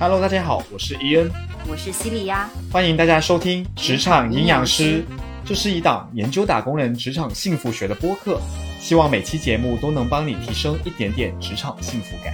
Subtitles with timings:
[0.00, 1.30] Hello，大家好，我是伊恩，
[1.68, 5.02] 我是西里呀，欢迎大家收听《职场营养师》，
[5.44, 8.40] 这是一档研究打工人职场幸福学的播客，
[8.80, 12.32] 希望每期节目都能帮你提升一点点职场幸福感。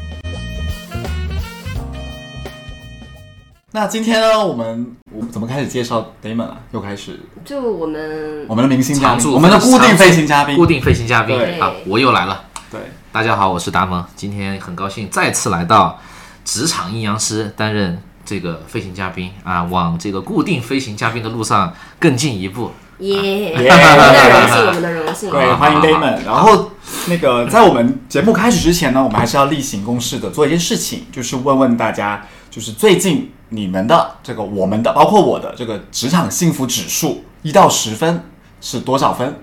[3.73, 6.61] 那今天呢，我们我们怎么开始介绍 Damon 啊？
[6.71, 11.37] 又开始就我们我们的明星嘉宾，常驻我们的固定飞行嘉宾，固定飞行嘉宾。
[11.37, 11.59] 对。
[11.59, 12.45] 啊，我又来了。
[12.71, 12.81] 对，
[13.11, 15.99] 大家好，我是达蒙，今天很高兴再次来到
[16.47, 22.71] 职场阴阳师担任这个飞行嘉宾啊，往这个固定飞行嘉宾的路上更进一步。
[23.01, 25.31] 耶，耶我们的荣幸， 我们的荣幸。
[25.31, 26.25] 对，欢迎 Damon。
[26.25, 26.71] 然后
[27.09, 38.23] 那个在我们节目开始之前呢，我们还是要例行公事的做一件事情，就是问问大家，就是最近你们的这个我们的，包括我的这个职场幸福指数一到十分
[38.61, 39.41] 是多少分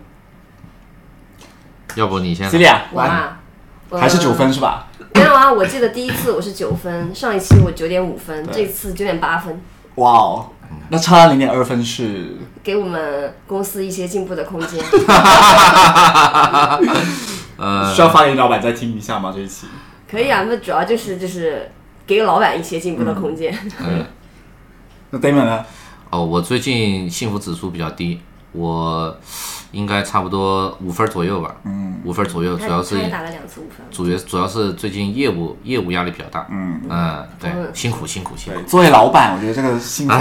[1.96, 3.40] 要不你先？Celia，啊，
[3.90, 4.88] 我还是九分是吧？
[5.16, 9.62] 没有啊，我记得第一次我是九分，上一期我九点五分，这次九点八分，
[9.96, 10.50] 哇哦，
[10.90, 14.84] 那差零点二分是给我们公司一些进步的空间。
[17.56, 19.32] 呃需要发给老板再听一下吗？
[19.34, 19.68] 这一期？
[20.10, 21.72] 可以啊，那主要就是就是
[22.08, 23.56] 给老板一些进步的空间。
[23.80, 24.06] 嗯
[25.12, 25.64] 那 Damon 呢？
[26.10, 28.20] 哦，我最近幸福指数比较低，
[28.54, 29.16] 我
[29.72, 33.86] 应该差不多五分左右吧，嗯，五分左右，主要是打了两次五分。
[33.92, 36.82] 主要主要是最近业务业务压力比较大，嗯。
[36.88, 38.62] 嗯，对嗯，辛苦辛苦辛苦，。
[38.68, 40.14] 作为老板，我觉得这个幸福，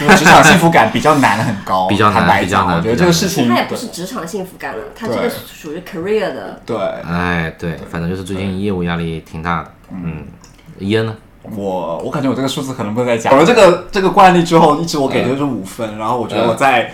[0.00, 5.30] 就是职场幸福感比较难很高， 比较难比较难我觉得这个事情，它也不是职场幸福感了，它这个对。
[5.30, 6.62] 属于 career 的。
[6.64, 6.76] 对。
[6.76, 9.70] 哎，对，反正就是最近业务压力挺大的。
[9.90, 10.26] 嗯，
[10.78, 11.14] 烟呢？
[11.56, 13.32] 我，我感觉我这个数字可能不能再讲。
[13.32, 16.92] 有了这个这个惯例之后，一直我给的就是五分，然后我觉得我再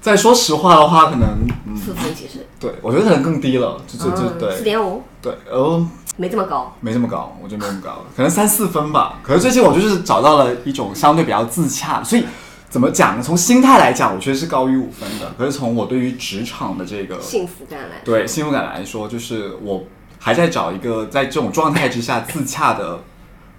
[0.00, 6.74] 再说实话的话，可能嗯，四分其实，对我觉得可能更低了，就就就对，四对点五，对，哦，没这么高。
[6.80, 9.18] 没这么高，我觉得没这么高，可能三四分吧。
[9.22, 12.24] 可是最近我就是找到了一种相对比较自洽，所以
[12.70, 13.22] 怎么讲呢？
[13.22, 15.32] 从心态来讲，我觉得是高于五分的。
[15.36, 19.84] 可是从我对于职场的这个幸福感来说，对幸福感来说，就是我
[20.18, 23.00] 还在找一个在这种状态之下自洽的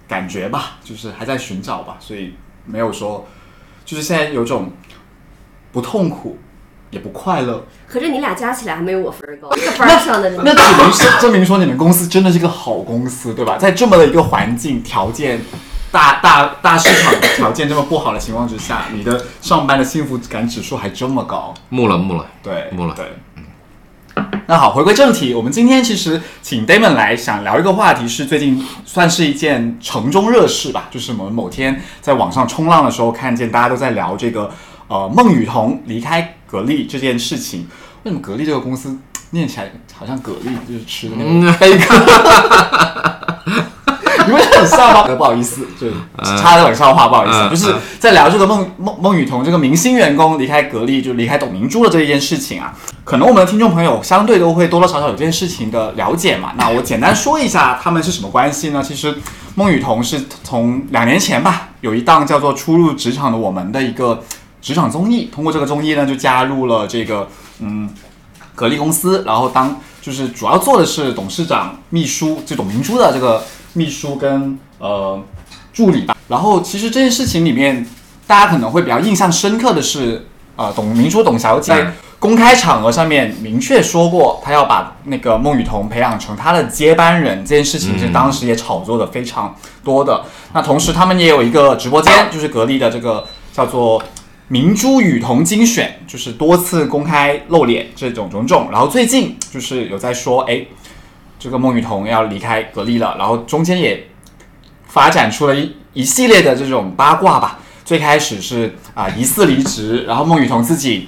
[0.08, 2.34] 感觉吧，就是还在寻找吧，所以
[2.64, 3.26] 没有说，
[3.84, 4.70] 就是现在有种
[5.72, 6.38] 不痛苦
[6.90, 10.40] 也不快乐，可是你俩加起来还没有我分儿高， 一个班上的人。
[10.44, 13.56] 那只能是证明说你们公司真的是一个好公司，对吧？
[13.58, 15.40] 在这么的一个环境条件。
[15.92, 23.06] 大大大市场条件这么不好的情况之下，你的上班的幸福感指数还这么高，木了木了，对，木了对。
[24.46, 34.48] 那好，回归正题，我们今天其实请 Damon 来想聊一个话题，是最近算是一件城中热事吧，就是我们某天在网上冲浪的时候，看见大家都在聊这个
[34.90, 37.66] 呃孟雨桐离开格力这件事情。
[38.02, 38.98] 为什么格力这个公司
[39.30, 41.94] 念起来好像蛤蜊，就是吃的那个贝壳？
[44.26, 45.04] 你们很像吗？
[45.08, 45.88] 呃不好意思，就
[46.36, 52.74] 插了冷笑话，不好意思，嗯就是在聊这个孟孟孟雨桐这个明星员工离开格力，就离开董明珠的这一件事情啊。
[53.04, 56.52] 可能我们的听众朋友相对都会多多少少有这件事情的了解嘛。
[56.56, 58.82] 那我简单说一下他们是什么关系呢？
[58.82, 59.16] 其实
[59.54, 64.22] 孟雨桐是从两年前吧，有一档叫做《初入职场的我们》的一个
[64.60, 67.28] 职场综艺，通过这个综艺呢，就加入了这个
[67.60, 67.88] 嗯
[68.54, 75.18] 格力公司，然后当就是主要做的是董事长秘书，就董明珠的这个秘书跟呃
[75.72, 76.14] 助理吧。
[76.28, 77.86] 然后其实这件事情里面，
[78.26, 80.26] 大家可能会比较印象深刻的是，
[80.56, 90.22] 呃，董明珠董小姐在公开场合上面明确说过，她要把那个孟雨桐培养成她的接班人，这件事情是当时也炒作的非常多的。
[90.52, 94.02] 那同时他们也有一个直播间，就是格力的这个叫做。
[94.52, 100.60] 明珠雨桐精选就是多次公开露脸这种种种，然后最近就是有在说，哎，
[101.38, 104.08] 这个孟雨桐要离开格力了，然后中间也
[104.88, 107.60] 发展出了一一系列的这种八卦吧。
[107.84, 111.06] 最开始是啊、疑似离职，然后孟雨桐自己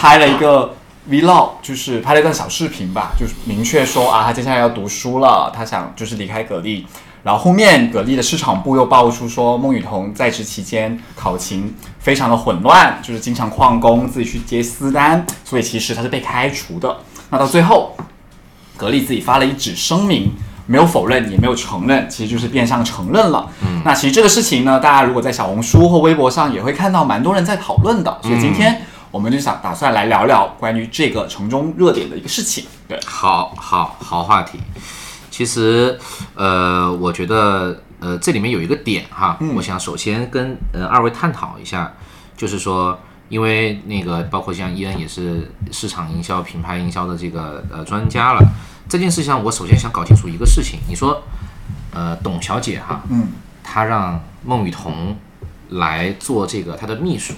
[0.00, 0.74] 拍了一个
[1.08, 6.84] vlog，就是拍了一段小视频吧，就是明确说啊，他接下来要读书了，他想就是离开格力。
[7.22, 16.96] 然后后面格力的市场部又爆出说，孟雨桐在职期间考勤非常的混乱，就是经常旷工，自己去接私单，所以其实他是被开除的。
[17.28, 17.94] 那到最后，
[18.76, 20.32] 格力自己发了一纸声明，
[20.66, 23.50] 没有否认，也没有承认，其实就是变相承认了。
[23.60, 28.80] 嗯，那其实这个事情呢，大家如果在小红书或微博上也会看到蛮多人在讨论的，所以今天
[29.10, 32.64] 我们就想打算来聊聊关于这个城中热点的一个事情。
[32.88, 34.58] 对，好好好话题。
[35.40, 35.98] 其实，
[36.34, 41.94] 呃，我觉得，呃，这里面有一个点哈，我想首先跟呃二位探讨一下，
[42.36, 43.00] 就是说，
[43.30, 48.46] 因为那个包括像伊恩也是市场营销、品牌营销的这个呃专家了，
[48.86, 51.22] 这件事情上，我首先想搞清楚一个事情，你说，
[51.94, 53.28] 呃，董小姐哈，嗯，
[53.64, 55.16] 她让孟雨桐
[55.70, 57.32] 来做这个她的秘书，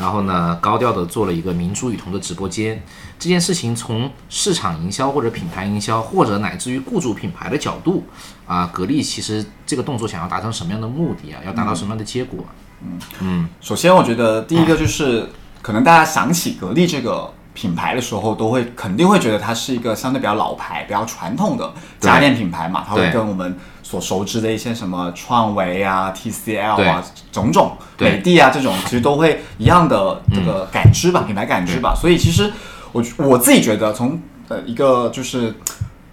[0.00, 2.82] 然后呢，高调的做了一个明珠雨桐的直播间。
[3.18, 8.04] 这件事情从市场营销或者品牌营销，或者乃至于雇主品牌的角度
[8.46, 11.42] 啊，格力其实这个动作想要达成什么样的目的啊？
[11.44, 12.42] 要达到什么样的结果？
[12.82, 15.28] 嗯嗯首先，我觉得第一个就是，
[15.60, 17.30] 可能大家想起格力这个
[17.60, 21.70] 品牌的时候，都会肯定会觉得它是一个相对比较老牌、比较传统的
[22.00, 31.94] 家电品牌嘛，它会跟我们所熟知的一些什么创维啊、TCL 啊、种种美的啊这种，其实都会一样的这个感知吧，品牌感知吧。
[31.94, 32.50] 所以其实
[32.92, 34.18] 我我自己觉得，从
[34.48, 35.54] 呃一个就是。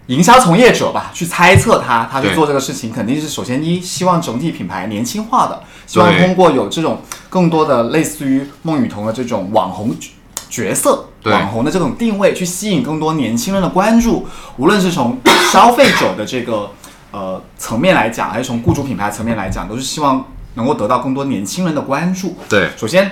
[0.08, 10.12] 营销从业者吧，去猜测他，他去做这个事情，肯定是首先一希望整体品牌年轻化的，希望通过有这种更多的类似于孟雨桐的这种网红角
[10.48, 14.26] 角色、对网红的这种定位，去吸引更多年轻人的关注。
[14.56, 15.18] 无论是从
[15.52, 16.70] 消费者的这个
[17.10, 22.36] 呃层面来讲，还是从雇主品牌层面来讲，都是希望能够得到更多年轻人的关注。
[22.48, 23.10] 对首先，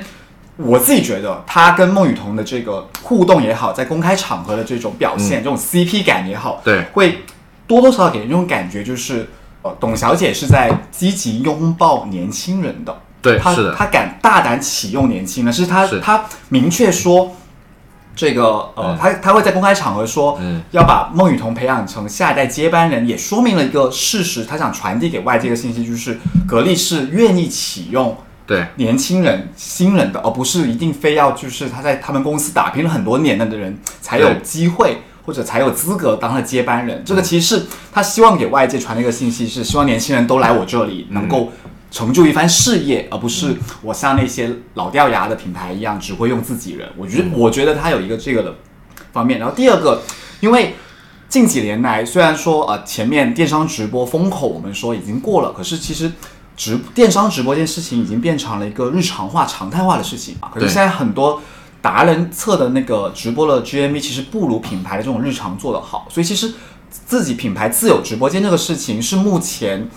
[0.56, 7.24] 我自己觉得他跟孟雨桐的这个互动也好，在公开场合的这种表现，这种 CP 感也好，嗯对会
[7.66, 9.28] 多多少少给人一种感觉，就是
[9.62, 12.92] 呃，董小姐是在积极拥抱年轻人的。
[12.92, 17.34] 她对是的她敢大胆启用年轻人，是她是她明确说。
[18.16, 20.62] 这个呃嗯，她她会在公开场合说，嗯。
[20.72, 26.18] 要把孟雨桐培养成下一代接班人，也说明了一个事实，他想传递给外界的信息就是，
[26.48, 28.16] 格力是愿意启用
[28.46, 28.66] 对。
[28.76, 37.02] 年轻人、新人的，而不是一定非要就是他在他们公司打拼了很多年的人才有机会或者才有资格当他的接班人。
[37.04, 41.52] 这个其实是他希望给外界传的一个信息，是希望年轻人都来我这里能够
[41.90, 46.88] 成就一番事业，而不是我像那些老掉牙的品牌一样只会用自己人。
[46.96, 48.54] 我觉得，我觉得他有一个这个的
[49.12, 49.38] 方面。
[49.38, 50.02] 然后第二个，
[50.40, 50.74] 因为
[51.28, 56.10] 近几年来，虽然说呃前面电商直播风口我们说已经过了，可是其实
[56.56, 60.50] 直电商直播这件事情已经变成了一个日常化、常态化的事情啊。
[60.52, 61.40] 可是现在很多
[61.80, 66.52] 达人测的那个直播的 GMV 其实不如品牌的这种日常做得好，所以其实
[66.90, 69.88] 自己品牌自有直播间这个事情是目前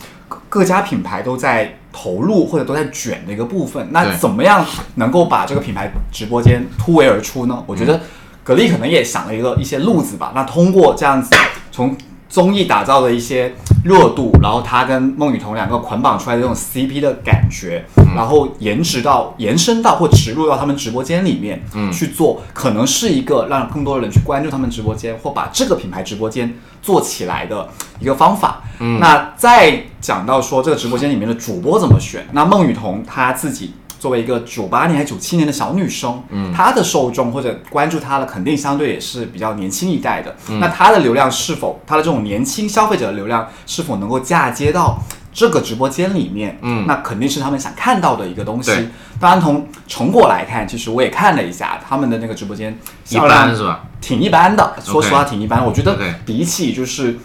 [0.49, 3.87] 各各家品牌都在投入或者都在卷的一个部分。
[3.91, 4.65] 那怎么样
[4.95, 7.63] 能够把这个品牌直播间突围而出呢？
[7.65, 8.01] 我觉得
[8.43, 10.33] 格力可能也想了一个一些路子吧。
[10.35, 11.29] 那通过这样子
[11.71, 11.95] 从
[12.29, 13.51] 综艺打造的一些
[13.83, 17.83] 热度，然后他跟孟雨桐两个捆绑出来的这种 CP 的感觉，
[18.15, 27.67] 然后延迟到延伸到或植入到他们直播间里面，嗯去做，可能是一个让更多的人去关注他们直播间或把这个品牌直播间做起来的
[27.99, 28.61] 一个方法。
[28.79, 33.73] 嗯，那再讲到说这个直播间里面的主播怎么选，那孟雨桐他自己。
[33.99, 40.35] 作为一个九八年还是九七年的小女生，嗯，她的受众或者关注她的肯定相对也是比较年轻一代的。
[40.59, 44.97] 那她的流量是否，她的这种年轻消费者的流量是否能够嫁接到
[45.33, 46.57] 这个直播间里面？
[46.61, 48.87] 嗯那肯定是他们想看到的一个东西对。
[49.19, 52.77] 当然，从成果来看，其实我也看了一下他们的那个直播间
[53.09, 53.83] 一般是吧？
[53.99, 55.65] 挺一般的，说实话挺一般。
[55.65, 57.19] 我觉得比起就是，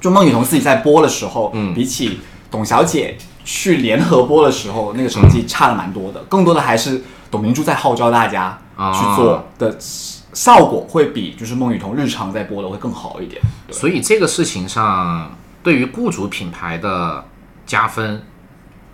[0.00, 2.20] 就孟雨桐自己在播的时候，嗯比起
[2.52, 3.18] 董小姐
[3.50, 6.20] 去联合播的时候，那个成绩差了蛮多的。
[6.24, 8.58] 更多的还是董明珠在号召大家
[8.92, 13.40] 去做的效果，会比就是孟雨桐日常在播的会更好一点。
[13.70, 17.24] 所以这个事情上，对于雇主品牌的
[17.64, 18.22] 加分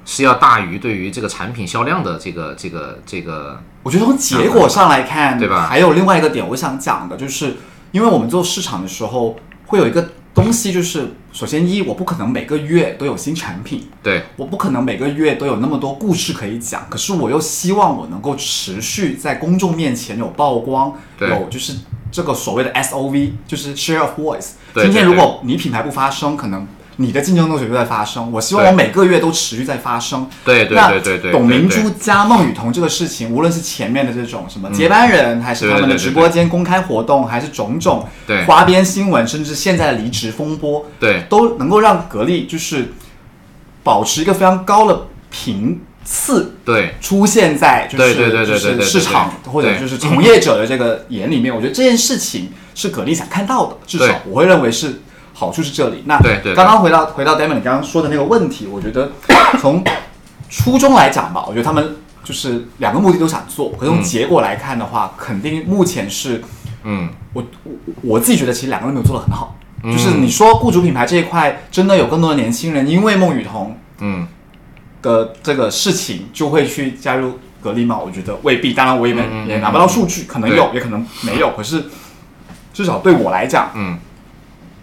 [0.04, 7.56] 是要大于对于这个产品销量的这个这个这个我觉得从结果上来看，对吧还有另外一个点，我想讲的就是，
[7.90, 9.34] 因为我们做市场的时候，
[9.66, 14.22] 会有一个东西，就是首先一，我不可能每个月都有新产品，对。
[14.36, 21.28] 我不可能每个月都有那么多故事可以讲，可是我又希望我能够持续在公众面前有曝光，对。
[21.30, 21.74] 有就是
[22.12, 24.50] 这个所谓的 SOV，就是 share of voice。
[24.76, 26.64] 今天如果你品牌不发声，可能
[26.96, 28.30] 你的竞争对手就在发生。
[28.30, 30.28] 我希望我每个月都持续在发生。
[30.44, 38.06] 对对对对对，董明珠加孟雨桐这个事情，无论是前面的这种什么接班人，还是他们的直播间公开活动，还是种种
[38.46, 41.24] 花边新闻，甚至现在的离职风波，对。
[41.28, 42.92] 都能够让格力就是
[43.82, 46.94] 保持一个非常高的频次对。
[47.00, 55.00] 出现在就是就是市场或者就是从业者的这个眼里面，我觉得这件事情是格力想看到的，至少我会认为是
[55.34, 56.02] 好处是这里。
[56.06, 59.10] 那对对对刚刚回到回到 Damon 你刚刚说的那个问题，我觉得
[59.60, 59.84] 从
[60.48, 66.42] 初衷来讲吧，我觉得他们就是两个目的都想做，可是从嗯结果来看的话，肯定目前是
[66.84, 67.72] 嗯我我
[68.02, 69.56] 我自己觉得其实两个人没有做的很好。
[69.82, 74.26] 嗯就是你说雇主品牌这一块，真的有更多的年轻人因为孟雨桐嗯
[75.02, 77.98] 的这个事情就会去加入格力吗？
[77.98, 78.72] 我觉得未必。
[78.72, 81.50] 当然我也没、也拿不到数据，可能有，也可能没有。
[81.54, 81.84] 可是
[82.72, 83.98] 至少对我来讲，嗯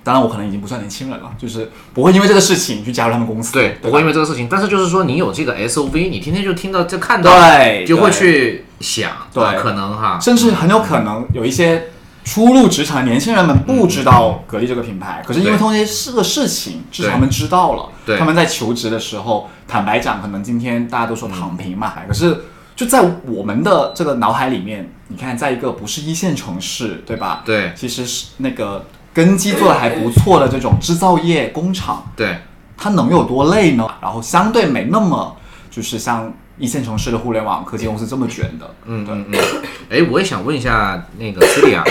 [0.04, 9.44] 当然我可能已经不算年轻人了，就是不会因为这个事情去加入他们公司，对，不会因为这个事情，但是就是说你有这个 SOV，你天天就听到就看到，对就会去想，对。
[9.44, 11.90] 啊可能哈，甚至很有可能有一些
[12.24, 17.90] 初入职场的年轻人们不知道格力这个品牌，可是因为通过这个事情，至少他们知道了。
[18.06, 18.18] 对。
[18.18, 27.44] 他们在求职的时候，坦白讲，可能今天大家都说躺平嘛，可是就在我们的这个脑海里面，你看，在一个不是一线城市，对吧？
[27.46, 27.72] 对。
[27.76, 32.40] 其实是那个根基做的还不错的这种制造业工厂，对，
[32.78, 33.88] 它能有多累呢？
[34.02, 35.36] 然后相对没那么
[35.70, 39.40] 就是像一线城市的互联网科技公司这么卷的，嗯嗯嗯，
[39.90, 41.84] 哎，我也想问一下那个 c e l i a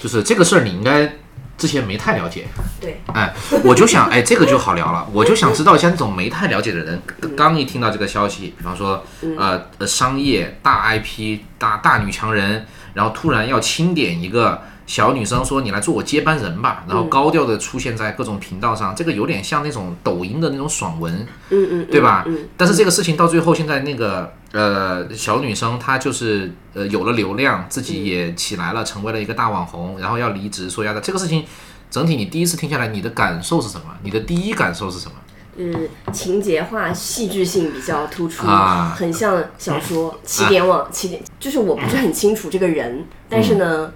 [0.00, 1.10] 就是这个事儿你应该
[1.56, 2.46] 之前没太了解，
[2.80, 3.34] 对，哎，
[3.64, 5.04] 我就想，哎，这个就好聊了。
[5.12, 7.02] 我就想知道，像这种没太了解的人，
[7.36, 9.04] 刚一听到这个消息，比方说，
[9.36, 21.14] 呃呃，商业大 IP 大大女强人，然后突然要清点一个小女生，说你来做我接班人吧，然后高调的出现在各种频道上，这个有点像那种抖音的那种爽文，
[21.50, 22.24] 嗯嗯，对吧？
[22.26, 31.44] 嗯，但是这个事情到最后，现在那个呃小女生她就是呃有了流量，自己也起来了，成为了一个大网红，然后要离职，说要的这个事情，
[31.90, 33.84] 整体你第一次听下来，你的感受是什么？
[34.02, 35.12] 你的第一感受是什么？
[35.60, 43.92] 嗯，情节化、戏剧性比较突出，啊很像小说《起点网》起点，就是我不是很清楚这个人，但是呢，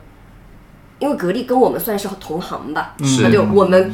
[1.03, 3.93] 因为格力跟我们算是同行吧，是那就我们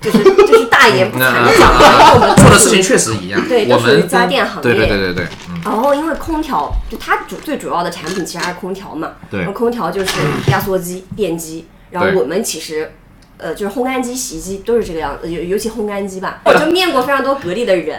[0.00, 1.70] 就是就是大言不惭的讲，
[2.14, 4.88] 我们做的事情确实一样，对都属于家电行对对业。
[4.88, 9.12] 对对对，嗯，然后因为空调，就它主最主要的产品其实还是空调嘛。
[9.30, 9.44] 对。
[9.52, 10.12] 空调就是
[10.50, 12.90] 压缩机、电机，然后我们其实。
[13.38, 17.96] 呃，就是烘干机、洗衣机都是这个样子，尤尤其烘干机吧， 我就面过非常多格力的人，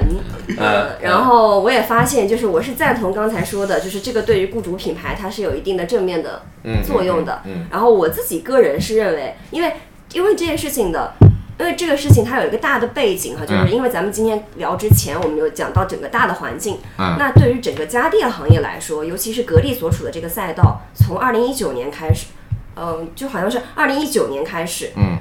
[0.58, 7.41] 呃，然后我也发现，就是我是赞同刚才说的，就是这个对于雇主品牌它是有一定的正面的嗯作用的。
[7.46, 9.74] 嗯嗯然后我自己个人是认为，因为
[10.13, 11.13] 因为这件事情的，
[11.58, 16.79] 因为这个事情它有一个大的背景哈，就是嗯因为咱们今天聊之前，我们有讲到整个大的环境。
[16.98, 22.27] 嗯那对于整个家电行业来说，尤其是格力所处的这个赛道，从二零一九年开始，
[22.75, 25.17] 嗯、就好像是二零一九年开始，嗯，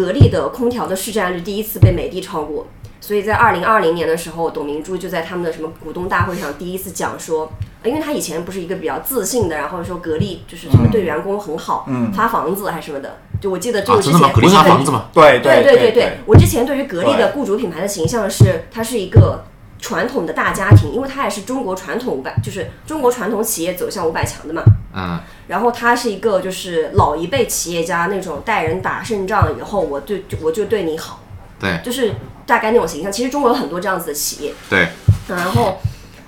[0.00, 2.66] 格力的空调的市占率第一次被美的超过。
[3.02, 7.50] 所以在二零二零年的时候，董明珠就在他们的什么股东大会上第一次讲说，
[7.82, 13.18] 呃因为他以前不是一个比较自信的，然后说格力就是什么对员工很好，嗯发房子还是什么的。
[13.40, 14.34] 就我记得这啊，个之前、真的吗？
[14.34, 15.04] 格力发房子嘛？
[15.12, 19.44] 对对对对对，我之前对于格力的雇主品牌的形象是，它是一个
[19.80, 24.62] 传统的大家庭，因为它也是中国传统五百，就是中国传统企业走向五百强的嘛。
[24.94, 31.20] 嗯，然后他是一个就是老一辈企业家那种带人打胜仗以后，我对就我就对你好，
[31.58, 31.80] 对。
[31.84, 32.12] 就是
[32.44, 33.10] 大概那种形象。
[33.10, 34.88] 其实中国有很多这样子的企业，对，
[35.28, 35.78] 然后，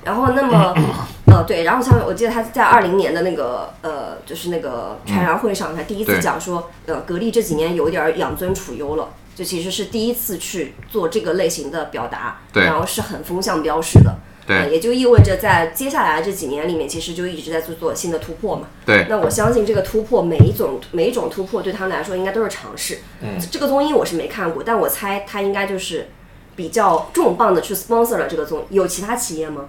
[0.05, 0.73] 然后那么，
[1.27, 14.19] 呃，对，然后像我记得他在二零年的那个呃，就是那个全员会上，他第一次讲说，呃，格力这几年有点儿养尊处优了，就其实是第一次去做这个类型的表达，对然后是很风向标式的。
[14.45, 18.67] 对呃也就意味着在接下来这几年里面，其实就一直在做做新的突破嘛。
[18.85, 22.99] 对那我相信这个突破，每一种每一种突破对他们来说应该都是尝试。
[23.21, 26.09] 嗯，这个综艺我是没看过，但我猜他应该就是
[26.57, 28.65] 比较重磅的去 sponsor 了这个综艺。
[28.71, 29.67] 有其他企业吗？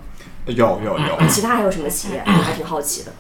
[0.48, 2.24] 有有有，其他还有什么企业？
[2.26, 3.12] 我还挺好奇的。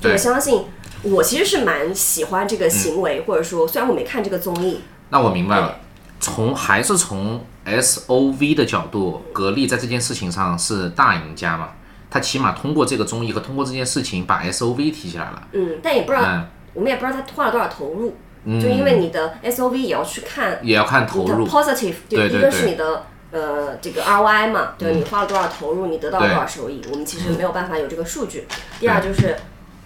[0.00, 0.66] 对我相信，
[1.02, 5.78] 我其实是蛮喜欢这个行为，或者说虽然我没看这个综艺，那我明白了。
[6.18, 11.70] 从还是从 S O V 的角度，格力在这件事情上是大赢家嘛？
[12.10, 15.48] 他起码通过这个综艺和通过这件事情把 S O V 提起来了。
[15.52, 16.46] 嗯，但也不知道，嗯
[16.76, 21.46] 我们也不知道他花了多少投入，就因为你的 SOV 也要去看也要看投入。
[21.48, 28.46] positive，对对一个是你的呃这个 ROI 嘛，对你花了多少投入，你得到了多少收益，我们其实没有办法有这个数据。
[28.78, 29.34] 第二就是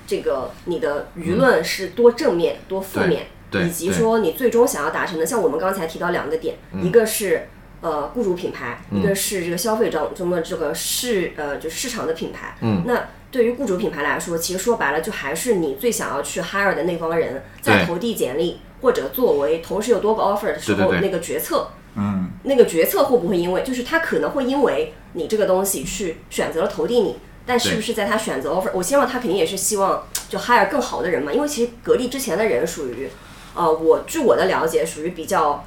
[0.05, 6.85] 这个你的舆论是多正面多负面，对对以及说你最终想要达成的，像我们刚才提到两个点，嗯。
[6.85, 7.49] 一个是。
[7.83, 12.55] 呃，雇主品牌，一个是这个消费者中的这个市呃，就市场的品牌。
[12.61, 27.17] 嗯，那对于雇主品牌来说，其实说白了，就还是你最想要去 hire 的那帮人，在投递简历或者作为同时有多个 offer 的时候，那个决策嗯，那个决策会不会因为，就是他可能会因为你这个东西去选择了投递你，
[27.47, 33.09] 但是不是在他选择 offer，我希望他肯定也是希望就 hire 更好的人嘛，因为其实格力之前的人属于，
[33.55, 35.65] 呃，我据我的了解属于比较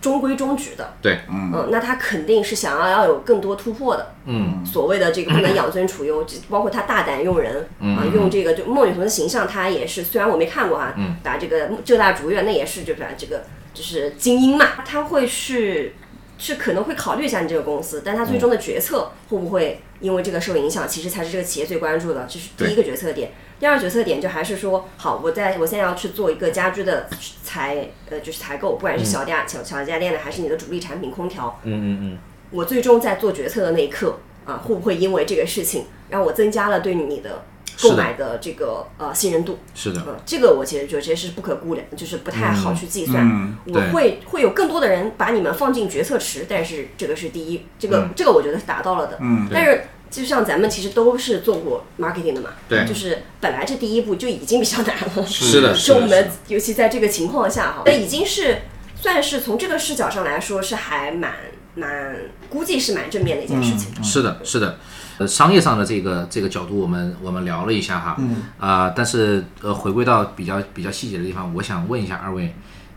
[0.00, 15.94] 中规中矩的，对，嗯，那他肯定是想要要有更多突破的，嗯，所谓的这个不能养尊处优，包括他大胆用人，嗯啊，用这个就孟雨桐的形象，他也是，虽然我没看过哈，嗯打这个浙大竹院，那也是就把这个就是精英嘛，他会去
[16.36, 23.30] 是可能会考虑一下你这个公司，但他最终的决策会不会因为这个受影响，其实才是这个企业最关注的，这是第一个决策点。
[23.62, 27.08] 第二个决策点就还是说，好，我在我现在要去做一个家居的
[27.44, 32.18] 采呃就是采购，不管是小家小小家电的，还是你的主力产品空调，嗯嗯嗯，
[32.50, 37.44] 我最终在做决策的那一刻啊，会不会因为这个事情让我增加了对你的
[37.80, 39.60] 购买的这个呃信任度？
[39.76, 43.24] 是的，嗯，这个我其实觉得这是不可估量，就是不太好去计算。
[43.24, 43.56] 嗯。
[43.68, 49.18] 我对会会有更多的人把你们放进决策池，但是这个是第一，这个、这个我觉得是达到了的。
[49.20, 49.46] 嗯。
[49.54, 55.26] 但是就像咱们其实都是做过 marketing 的嘛，对就是本来这第一步就已经比较难了。
[55.26, 58.58] 是的，是的，是就我们尤其在这个情况下哈，那已经是
[58.94, 61.32] 算是从这个视角上来说是还蛮
[61.74, 62.16] 蛮
[62.50, 64.04] 估计是蛮正面的一件事情。
[64.04, 64.78] 是的，是的。
[65.18, 72.54] 呃，商业上的这个这个角度，我们我们聊了一下哈，嗯，啊、但是呃，回归到比较比较细节的地方，我想问一下二位，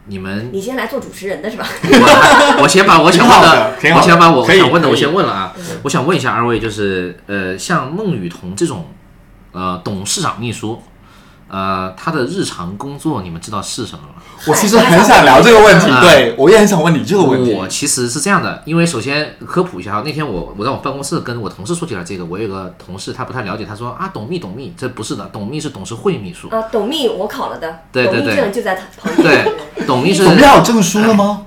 [0.08, 1.68] 你们你先来做主持人的是吧？
[1.84, 3.48] 我 我先把我想问的
[3.82, 5.54] 的我先把我想问的我先问了啊。
[5.84, 8.88] 我想问一下二位，就是呃，像孟雨桐这种
[9.52, 10.82] 呃董事长秘书，
[11.48, 14.22] 呃，他的日常工作你们知道是什么吗？
[14.48, 16.02] 我其实很想聊这个问题，啊。
[16.02, 17.54] 对我也很想问你这个问题。
[17.54, 29.46] 我其实是这样的，因为首先科普一下哈，那天我我在我办公室跟我同事说起来这个，我有个同事他不太了解，他说啊，董秘董秘，这不是的，董秘是董事会秘书，呃，董秘我考了的，董秘对对对证就在他旁边。
[29.76, 31.44] 对，董秘是总要有证书了吗？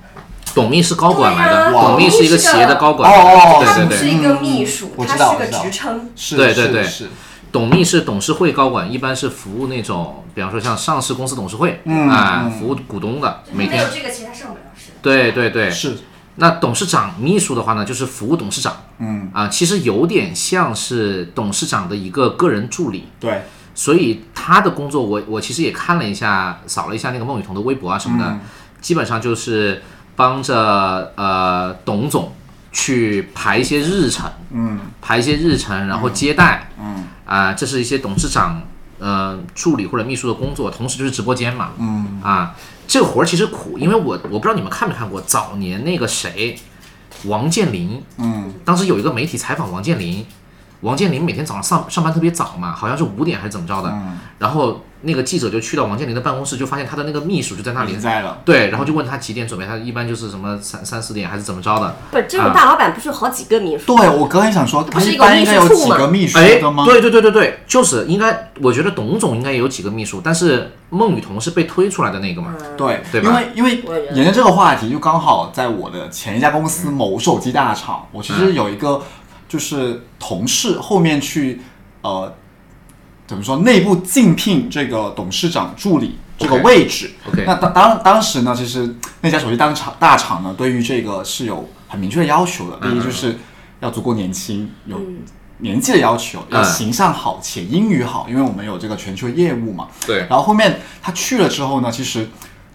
[0.55, 6.11] 董秘是高管来的，董秘是一个企业的高管，哦哦哦对对对，是一个秘书，他是个职称。
[6.17, 6.83] 是，对对对。
[6.83, 7.09] 是是
[7.50, 12.09] 董秘是董事会高管，一般是服务那种，比方说像上市公司董事会，嗯。
[12.09, 14.93] 啊、嗯服务股东的，每天，这个，其实他上不了市。
[15.00, 15.97] 对对对，是，
[16.37, 23.43] 那董事长秘书的话呢，就是服务董事长，嗯，啊、其实有点像是董事长的一个个人助理，对，
[23.75, 28.40] 所以他的工作我我其实也看了一下，扫了一下那个孟雨桐的微博啊什么的，嗯。
[28.81, 29.83] 基本上就是
[30.14, 32.33] 帮着呃董总
[32.71, 34.78] 去排一些日程，嗯。
[35.00, 38.62] 排一些日程，然后接待，嗯啊、这是一些董事长
[38.99, 42.20] 呃助理或者秘书的工作，同时就是直播间嘛，嗯。
[42.25, 42.56] 啊，
[42.87, 46.58] 这个活儿其实苦，因为我我不知道你们看没看过早年那个谁，
[47.26, 48.54] 王健林，嗯。
[48.64, 50.25] 当时有一个媒体采访王健林，
[50.80, 57.93] 王健林每天早上上上班特别早嘛，好像是五点还是怎么着的，嗯，然后那个记者就去到王健林的办公室，就发现他的那个秘书就在那里。
[57.93, 63.97] 你，在了，对，然后就问他几点准备，他一般就是什么三三四点还是怎么着的，不是这种大老板，不是有好几个秘书？
[63.97, 66.39] 对我刚才想说，他一不是一般应该有几个秘书
[66.71, 73.28] 吗？，对对对对对，就是应该，我觉得董总应该也有几个秘书，但是孟雨桐是被推出来的那个嘛，对，对吧？
[73.30, 74.00] 因为因为我也。
[74.00, 79.00] 觉得沿着这个话题，就刚好在我的前一家公司某手机大厂，我其实有一个
[79.49, 81.61] 就是同事后面去
[82.02, 82.34] 呃
[83.28, 87.10] 怎么说内部竞聘这个董事长助理这个位置。
[87.28, 92.78] OK 那当当当时呢，其实那家手机当厂大厂呢，对于这个是有很明确的要求的。
[92.80, 93.38] 嗯第一就是
[93.80, 94.99] 要足够年轻，有
[95.58, 99.88] 年纪的要求，要嗯形象好且英语好，因为我们有这个全球业务嘛。
[100.06, 102.26] 对，然后后面他去了之后呢，其实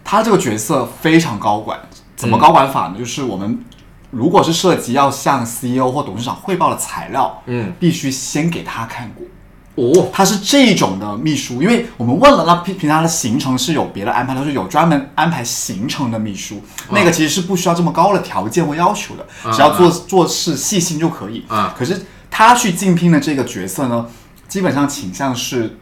[0.04, 1.80] 他这个角色非常高管，
[2.14, 2.94] 怎么高管法呢？
[2.96, 3.64] 就是我们
[4.10, 9.26] 如果是涉及要向 CEO 或董事长汇报的材料，嗯，必须先给他看过。
[9.76, 21.44] 哦，他是这种的秘书，因为我们问了，那平平常的行程是有别的安排，他是有专门安排行程的秘书，那个其实是不需要这么高的条件或要求的，只要做做事细心就可以。
[21.48, 21.74] 啊。
[21.76, 24.06] 可是他去竞聘的这个角色呢，
[24.46, 25.76] 基本上倾向是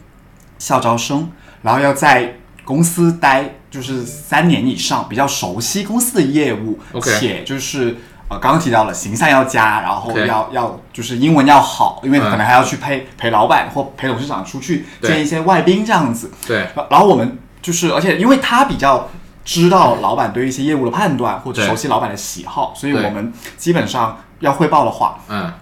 [0.59, 7.99] 校招生，然后要在公司待就是三年以上，比较熟悉公司的业务且就是
[8.33, 16.31] 呃刚刚提到了形象要佳，然后要要就是英文要好，因为嗯可能还要去陪陪老板或陪董事长出去见一些外宾这样子。
[16.47, 19.09] 对，然然后我们就是，而且因为他比较
[19.45, 25.53] 知道老板对于一些业务的判断，或者熟悉老板的喜好，所以我们基本上要汇报的话，嗯，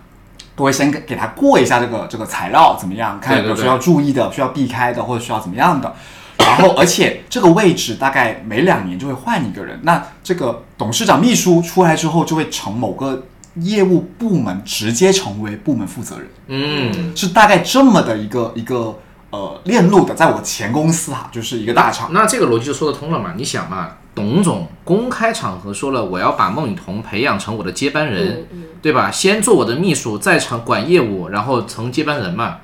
[0.55, 5.93] 都会先给给他过一下这个这个材料怎么样，看有需要注意的、需要避开的，或者需要怎么样的。
[6.41, 9.79] 然后，而且这个位置大概每两年就会换一个人。
[9.83, 13.27] 那这个董事长秘书出来之后，就会成某个
[13.57, 18.99] 业务部门直接成为部门负责人，嗯，是大概这么的一个一个
[19.31, 20.15] 呃链路的。
[20.15, 22.11] 在我前公司哈，就是一个大厂。
[22.13, 23.35] 那这个逻辑就说得通了嘛？
[23.37, 28.47] 你想嘛，董总公开场合说了，我要把孟雨桐培养成我的接班人，
[28.81, 29.11] 对吧？
[29.11, 32.59] 先做我的秘书，再成管业务，然后成接班人嘛。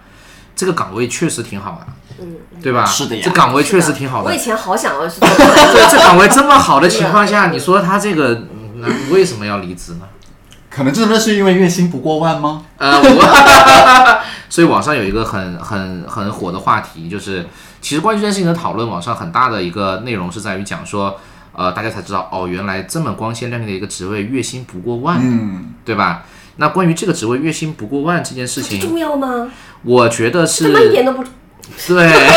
[0.54, 2.05] 这个岗位确实挺好的，
[2.62, 2.84] 对吧？
[2.84, 4.38] 是的呀这岗位确实挺好的我以。
[4.38, 8.42] 前好想要去做这对，这岗位这么好的 情况下，你说他这个，
[9.10, 10.00] 为什么要离职呢？
[10.70, 12.62] 可能真的是因为月薪不过万吗？
[12.76, 17.46] 呃，我 所以网上有一个很很很火的话题，就是
[17.80, 21.18] 其实关于这件事情的讨论，网上很大的一个内容是在于讲说，
[21.52, 26.24] 呃，大家才知道哦，原来这么光鲜亮丽的一个职位，月薪不过万，嗯，对吧？
[26.58, 29.48] 那关于这个职位月薪不过万这件事情，重要吗？
[29.82, 31.24] 我觉得他妈一点是都不
[31.88, 32.28] 对，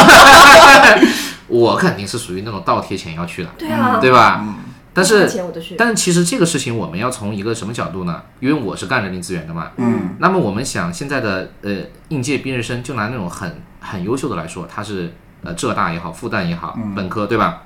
[1.48, 4.46] 我肯定是属于那种倒贴钱要去的，对啊，对吧？
[4.94, 5.30] 但是。
[5.78, 8.24] 但是其实这个事情我们要从一个什么角度呢？
[8.40, 11.78] 因为我是干人力资源的嘛，嗯，那么我们想现在的呃
[12.10, 15.14] 应届毕业生，就拿那种很很优秀的来说，他是
[15.44, 17.64] 呃浙大也好，复旦也好，本科对吧？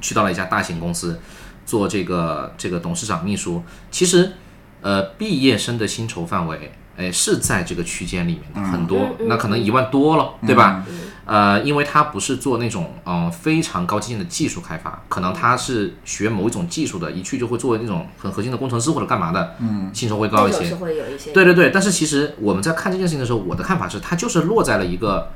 [0.00, 1.20] 去到了一家大型公司
[1.66, 4.32] 做这个这个董事长秘书，其实
[4.80, 6.72] 呃毕业生的薪酬范围。
[6.96, 10.84] 哎，是在这个区间里面的很多，那可能一万多了，对吧？
[11.24, 20.74] 呃，因为他不是做那种嗯、呃非常高精尖的技术开发，可能他是学某一种技术的，一去就会作为那种很核心的工程师或者干嘛的，嗯，薪酬会高一些是。
[20.74, 25.30] 会有一些对对对，但是其实我们在看这件事情的时候，我的看法是，它就是落在了一个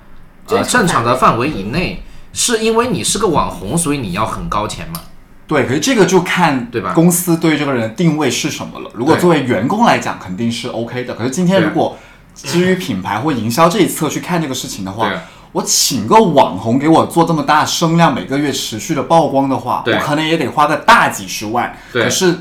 [0.49, 5.01] 呃正常正常的范围以内，是因为你是个网红，所以你要很高钱嘛？
[5.47, 8.91] 对，可是这个就看对吧公司对这个人的定位是什么了。
[8.95, 11.15] 如果作为员工来讲，肯定是 OK 的。
[11.15, 11.97] 可是今天如果
[12.35, 15.11] 基于品牌或营销这一侧去看这个事情的话，
[15.53, 21.75] 我请个网红给我做这么大声量，每个月持续的曝光的话，我可能也得花个大几十万。
[21.93, 22.37] 对可是，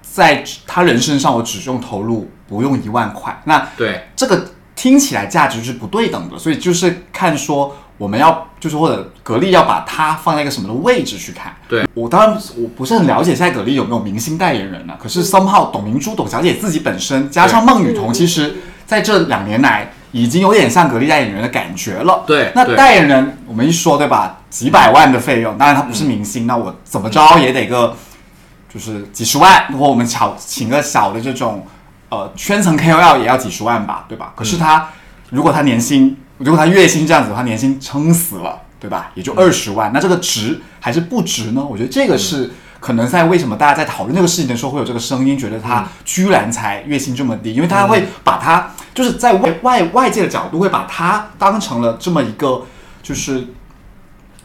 [0.00, 11.54] 在他人身上，我只用投入不用一万块，那对这个听起来价值是不对等的，所以就是看说我们要就是或者格力要把它放在一个什么的位置去看。
[11.68, 22.24] 对我当然我不是很了解现在格力有没有明星代言人呢、可是 somehow 董明珠董小姐自己本身加上孟雨桐，其实在这两年来已经有点像格力代言人的感觉了。
[22.26, 27.94] 对对那代言人我们一说对吧，几百万的费用，当然他不是明星，那我怎么着也得个
[28.72, 31.64] 就是几十万，如果我们巧请个小的这种
[32.08, 34.32] 呃圈层 KOL 也要几十万吧，对吧？
[34.34, 34.88] 可是他、
[35.30, 39.10] 如果他年薪，如果他月薪这样子，他年薪撑死了，对吧？
[39.14, 41.66] 也就二十万，那这个值还是不值呢？
[41.68, 42.50] 我觉得这个是。
[42.78, 52.64] 可能在为什么大家在讨论这个事情的时候会有这个声音，觉得他居然才月薪这么低，因为他会把他就是在外外外界的角度会把他当成了这么一个
[53.02, 53.48] 就是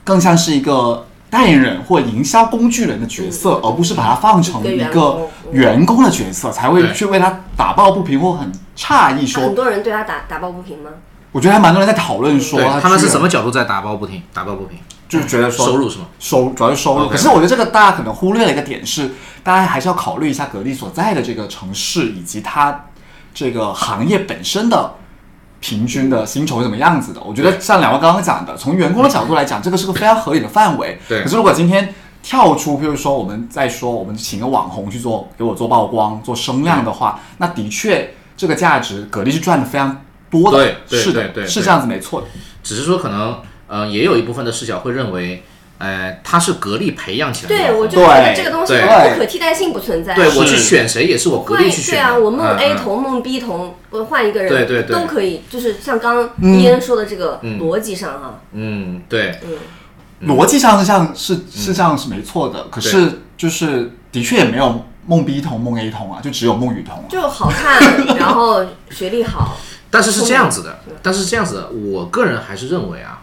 [0.04, 9.54] 更像是一个代言人或营销工具人的角色，而不是把他放成一一个员工的角色，才会去为他打抱不平或很诧异说很。
[9.54, 10.90] 多人对他打打抱不平吗？
[11.32, 14.22] 我觉得还蛮多人在讨论说对，他们是什么角度在打抱不平？
[14.34, 16.06] 打抱不平，就是觉得说收入是吗？
[16.20, 17.08] 收主要是收入。
[17.08, 19.12] 可是我觉得这个大家可能忽略了一个点是，
[19.44, 22.86] 大家还是要考虑一下格力所在的这个城市以及它
[23.34, 24.96] 这个行业本身的
[25.62, 27.22] 平均的薪酬是怎么样子的。
[27.22, 31.00] 我觉得像两位刚刚讲的，从员工的角度来讲，这个是个非常合理的范围。
[31.08, 40.58] 对可是如果今天跳出，譬如说我们在说我们请个网红去做给我做曝光、做声量的话，那的确这个价值格力是赚的非常多的。
[40.58, 42.28] 对对是的，对对是这样子没错的。
[42.64, 45.44] 只是说可能呃也有一部分的视角会认为，
[45.78, 50.14] 呃，他是格力培养起来的对，我就觉得这个东西不可替代性不存在。
[50.14, 51.96] 对我去选谁也是我格力去选。
[51.96, 55.42] 对啊，我梦嗯 A 嗯同梦 B 同，我换一个人，对对对都可以。
[55.50, 59.40] 就是像刚刚伊恩说的这个嗯逻辑上哈，嗯，对，
[60.22, 62.68] 嗯，逻辑上是这样，是是这样是没错的。
[62.70, 67.06] 可是就是的确也没有梦 B 同梦 A 同啊，就只有梦雨同啊。
[67.10, 69.58] 就好看，然后学历好，
[69.92, 73.22] 但是是这样子的，但是是这样子的，我个人还是认为啊，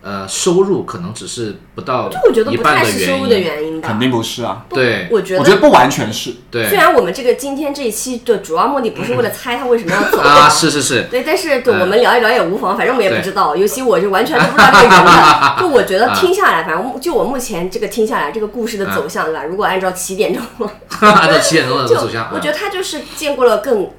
[0.00, 3.62] 呃，收入可能只是不到就我觉得不半太是收入的原因。
[3.62, 3.88] 原因吧。
[3.88, 6.34] 肯定不是啊，对我觉得我觉得不完全是。
[6.50, 15.56] 对虽然我们这个今天这一期的主要目的不是为了猜他为什么要走 啊，是是是，对，但是对嗯我们聊一聊也无妨，反正我们也不知道，尤其我就完全都不知道这个人的。
[15.60, 19.44] 就我觉得听下来，反正就我目前这个听下来，这个故事的走向，对吧？
[19.44, 20.42] 如果按照起点钟，
[21.00, 23.90] 按照七点钟的就走向，我觉得他就是见过了更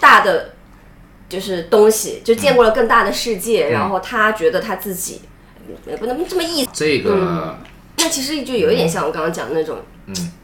[0.00, 0.51] 大的
[1.32, 5.22] 就是东西，就见过了更大的世界，然后他觉得他自己
[5.88, 6.70] 也不能这么意思。
[6.74, 7.56] 这个，
[7.96, 9.78] 那其实就有一点像我刚刚讲的那种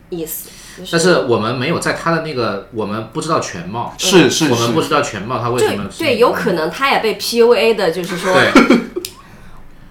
[0.09, 0.49] 意思，
[0.79, 8.51] 就是但是我们没有在他的那个，我们不知道全貌，是是我们不，知道全貌，他为什么对，有可能他也被 PUA 的，就是说，对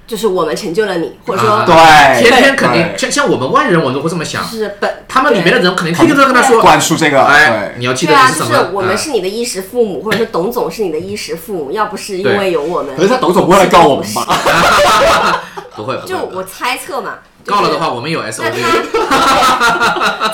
[0.08, 14.26] 就是我们成就了你，或者说啊对，天天肯定像像我们外人，我们都会这么想，是本他们里面的人肯定天天都在跟他说，灌输这个，哎，你，要记对啊，就是我们啊是你的衣食父母，或者说董总是你的衣食父母，要不是因为有我们，可是他董总不会来告我们吧？
[15.76, 16.08] 不会，不会。
[16.08, 17.16] 就我猜测嘛。
[17.46, 18.52] 告了的话，我们有 SOP，
[18.92, 20.34] 他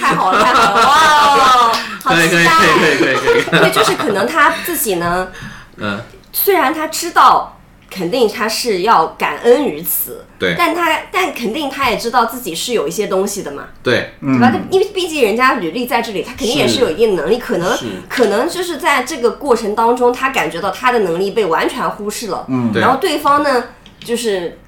[0.00, 2.28] 太好了，太好了，哇，好可以！
[2.28, 5.28] 可以可以可以可以，对，就是可能他自己呢，
[5.76, 6.00] 嗯，
[6.32, 7.55] 虽然他知道
[7.96, 10.54] 肯定他是要感恩于此，对。
[10.58, 14.52] 但他但肯定他也知道自己是有一些东西的嘛，对，对吧？
[14.70, 17.74] 因为毕竟人家履历在这里，他肯定也是有一定能力，可能
[18.08, 22.70] 可能就是在这个过程当中，他感觉到他的能力被完全忽视了，嗯。
[22.74, 23.64] 然后对方呢，
[23.98, 24.58] 就是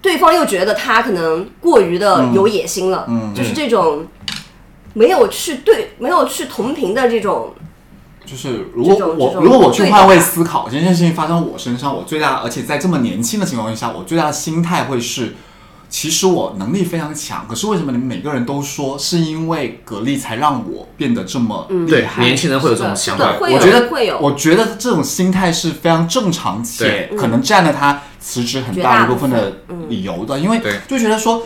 [0.00, 3.34] 对方又觉得他可能过于的有野心了，嗯。
[3.34, 4.06] 就是这种
[4.94, 7.54] 没有去对没有去同频的这种
[8.28, 15.34] 就是如果我如果我去换位思考，这件事情发生我身上，我最大而且在这么年轻的情况下，我最大的心态会是。
[15.90, 22.22] 其实我能力非常强，可是为什么你们每个人都说是因为格力才让我变得这么厉对，害？
[22.22, 23.24] 年轻人会有这种是想法。
[23.24, 31.42] 的会有我觉得会有我觉得这种心态是非常正常且可能占了他辞职很大一部分的理由的，因为就觉得说。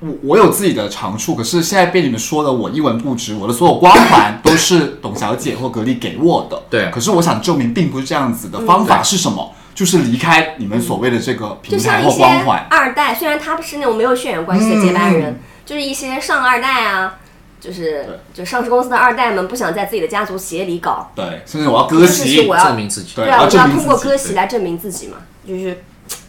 [0.00, 6.60] 我我有自己的长处，可是现在被你们说的我一文不值，我的所有光环都是董小姐或格力给我的。
[6.68, 9.54] 对可是我想证明并不是这样子的，方法是什么？
[9.72, 12.66] 就是离开你们所谓的这个平台或就像一些光环。
[12.68, 17.18] 二代，虽然他不是那种没有血缘关系的接班人，就是一些上二代啊，
[17.60, 22.56] 就是就上市公司的二代们不想在自己的家族企业里搞，对，甚至我要割席我。
[22.56, 23.12] 要证明自己。
[23.14, 25.82] 对我要通过割席来证明自己嘛，就是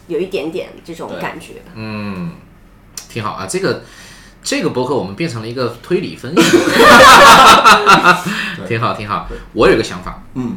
[0.06, 1.54] 有一点点这种感觉。
[1.74, 2.32] 嗯，
[3.12, 3.46] 挺好啊。
[3.46, 3.82] 这个
[4.42, 6.58] 这个博客我们变成了一个推理分析，
[8.66, 9.28] 挺好挺好。
[9.52, 10.56] 我有一个想法，嗯，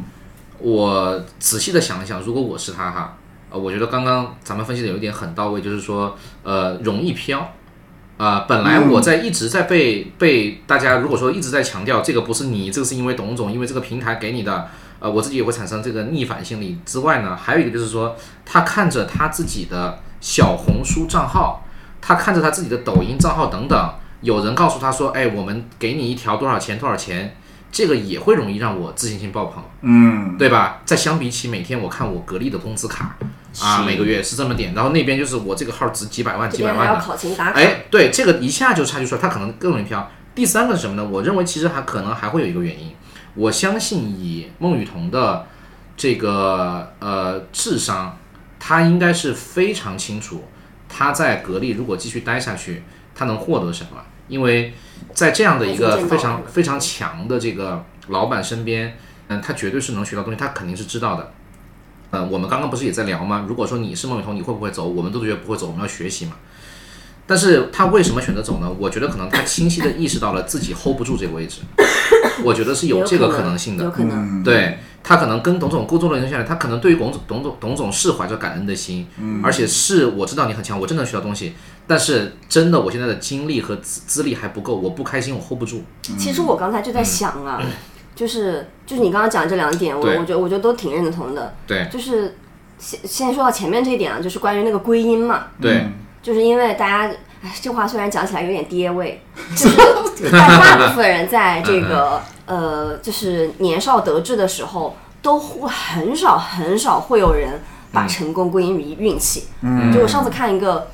[0.60, 3.18] 我仔细的想了想，如果我是他哈，
[3.50, 7.52] 呃，我觉得刚刚咱们分析的有一点很到位，就是说，呃，容易飘。
[8.18, 18.16] 啊、本来我在一直在被、被大家如果说一直在强调这个不是你，这个是因为董总，因为这个平台给你的，呃，我自己也会产生这个逆反心理之外呢，还有一个就是说，
[18.46, 21.65] 他看着他自己的小红书账号，
[22.08, 27.36] 他看着他自己的抖音账号等等，有人告诉他说，哎，我们给你一条多少钱多少钱，
[27.72, 29.64] 这个也会容易让我自信心爆棚。
[29.82, 30.84] 嗯，对吧？
[30.86, 33.18] 再相比起每天我看我格力的工资卡
[33.60, 37.16] 啊，每个月是这么点，然后那边就是我这个号值几百万、几百万的，
[37.56, 40.08] 哎，对，这个一下就差距出来，他可能更容易飘。
[40.36, 41.04] 第三个是什么呢？
[41.04, 42.94] 我认为其实还可能还会有一个原因，
[43.34, 45.48] 我相信以孟雨桐的
[45.98, 48.16] 这个呃智商，
[48.60, 50.44] 他应该是非常清楚
[50.98, 54.74] 他在格力如果继续待下去，他能获得什么，因为
[55.14, 61.34] 在这样的一个非常非常强的这个老板身边，嗯，他绝对是能学到东西，他肯定是知道的。
[62.12, 63.46] 呃，我们刚刚不是也在聊吗？
[63.46, 64.88] 如果说你是孟雨桐，你会不会走？
[64.88, 66.32] 我们都觉得不会走，我们要学习嘛。
[67.28, 68.72] 但是他为什么选择走呢？
[68.80, 71.60] 我觉得可能他清晰的意识到了自己 hold 不住这个位置，
[72.46, 73.92] 我觉得是有这个可能性的有。
[73.92, 74.42] 可能。
[74.42, 74.78] 对
[75.08, 79.08] 他可能跟董总沟通了一段下来，他可能对于董总董总董总是怀着感恩的心，
[79.44, 81.54] 而且是我知道你很强，我真的学到东西，
[81.86, 85.84] 但是真的我现在的精力和资资历还不够，我不开心，我 hold 不住。
[86.18, 87.62] 其实我刚才就在想啊，
[88.16, 91.54] 就是就是你刚刚讲这两点，我我觉得我觉得都挺认同的。
[91.68, 91.88] 对。
[91.92, 92.36] 就是
[92.80, 95.88] 先先说到前面这一点啊，就是关于那个归因嘛，对，
[96.24, 99.22] 就是因为大家，哎，这话虽然讲起来有点爹味，
[99.56, 99.78] 就是
[100.32, 109.48] 但大部分人在这个呃，就是年少得志的时候，都会很少很少会有人把成功归因于运气。
[109.62, 110.90] 嗯，就我上次看一个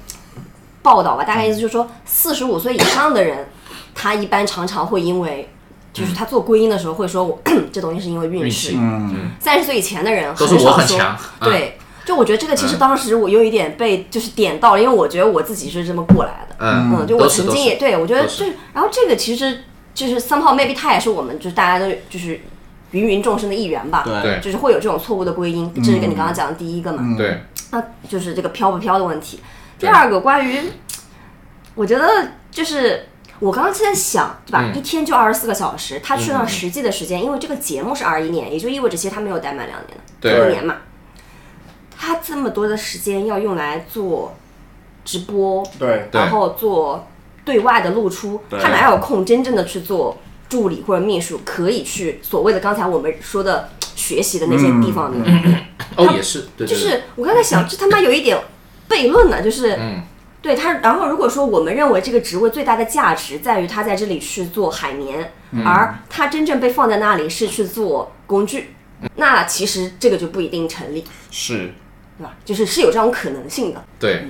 [0.82, 3.48] 报道吧，大概意思就是说，四十五岁以上的人，
[3.94, 5.50] 他一般常常会因为。
[5.94, 7.38] 就是他做归因的时候会说，我
[7.70, 8.78] 这东西是因为运势运气。
[8.80, 11.18] 嗯，三十岁以前的人都是很少说我很强。
[11.42, 11.78] 嗯对，
[12.12, 16.56] 就我觉得这个其实当时我有一点被就是点到了，因为我觉得我自己是这么过来的。
[16.60, 22.38] 嗯嗯，就我曾经也对我觉得就是是，然后这个其实就是 somehow maybe 他也是我们就是大家都就是
[22.92, 24.04] 芸芸众生的一员吧。
[24.06, 27.16] 对对就是会有这种错误的归因，这是跟你刚刚讲的第一个嘛。
[27.18, 29.40] 对，那就是这个飘不飘的问题。
[29.80, 30.60] 第二个关于，
[31.76, 33.06] 我觉得就是
[33.40, 34.66] 我刚刚在想，对吧？
[34.66, 40.76] 嗯一天就二十四个小时，他去嗯嗯了实际的时间，因为这个节目是二一年，也就意味着其实他没有待满两年的，对一年嘛。
[42.04, 44.34] 他这么多的时间要用来做
[45.06, 46.08] 直播，对。
[46.12, 46.20] 对。
[46.20, 47.08] 然后做
[47.46, 50.18] 对外的露出，他哪有空真正的去做
[50.50, 55.24] 助理或者秘书，可以去所谓的刚才我们说的学习的那些地方呢？
[55.96, 58.36] 哦也是，对对对，就是我刚才想，这他妈有一点
[58.90, 60.02] 悖论呢，就是，嗯。
[60.42, 60.74] 对他。
[60.80, 65.64] 然后如果说我们认为这个职位最大的价值在于他在这里去做海绵，嗯。
[65.64, 68.74] 而他真正被放在那里是去做工具，
[69.18, 71.72] 那其实这个就不一定成立，是。
[72.22, 72.34] 对吧？
[72.46, 73.84] 就是是有这种可能性的。
[74.00, 74.28] 对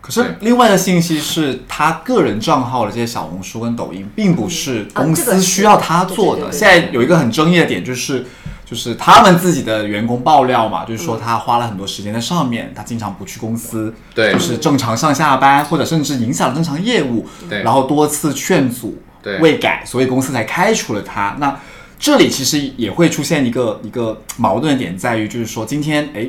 [0.00, 6.50] 可是另外的信息是他个人账号的这些小红书跟抖音，并不是公司需要他做的。
[6.50, 8.24] 现在有一个很争议的点就是。
[8.64, 21.36] 就是他们自己的员工爆料嘛，就是说他花了很多时间在上面，他经常不去公司，对就是正常上下班，或者甚至影响了正常业务，对然后多次劝阻对未改，所以公司才开除了他。
[21.38, 21.54] 那
[21.98, 26.26] 这里其实也会出现一个一个矛盾的点，在于就是说今天哎，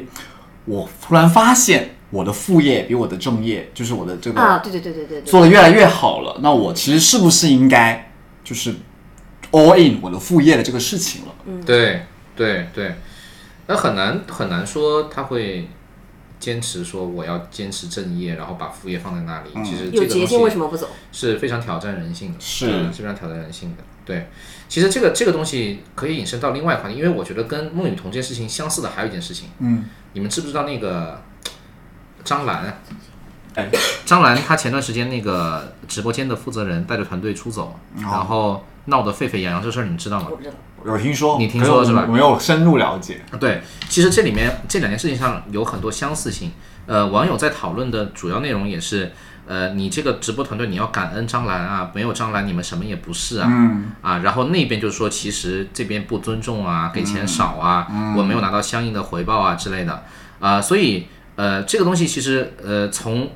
[0.66, 8.12] 我突然发现我的副业比我的正业，就是我的这个啊，对对对对对对，做的越来越好了，那我其实是不是应该
[8.44, 8.74] 就是
[9.52, 11.34] all in 我的副业的这个事情了？
[11.66, 12.04] 对
[12.36, 12.96] 对对，
[13.68, 15.68] 那很难很难说他会
[16.40, 19.50] 坚持说我要坚持正业，然后把副业放在那里。
[19.64, 20.88] 其实这有捷径为个东西什么不走？
[21.12, 23.84] 是非常挑战人性的，是嗯是非常挑战人性的。
[24.06, 24.30] 对，
[24.68, 31.22] 其实这个这个东西可以引申到另外一个话题，因为我觉得跟孟雨桐这件事情相似的还有一件事情，嗯，你们知不知道那个
[32.24, 32.82] 张兰？
[33.56, 33.70] 哎，
[34.06, 40.36] 张兰她前段时间那个直播间的负责人带着团队出走，然后闹得沸沸扬扬，这事儿你们知道吗我？
[40.36, 40.56] 不知道。
[40.86, 43.22] 有听说，你听说是吧我没有深入了解。
[43.40, 46.52] 对，其实这里面这两件事情上有很多相似性。
[46.86, 49.14] 呃，网友在讨论的主要内容也是，
[49.46, 60.04] 呃，你这个直播团队你要感恩张兰啊，没有张兰你们什么也不是啊，嗯啊，然后那边就是说其实这边不尊重啊，给钱少啊，我没有拿到相应的回报啊之类的，
[60.40, 63.30] 啊，所以呃这个东西其实呃从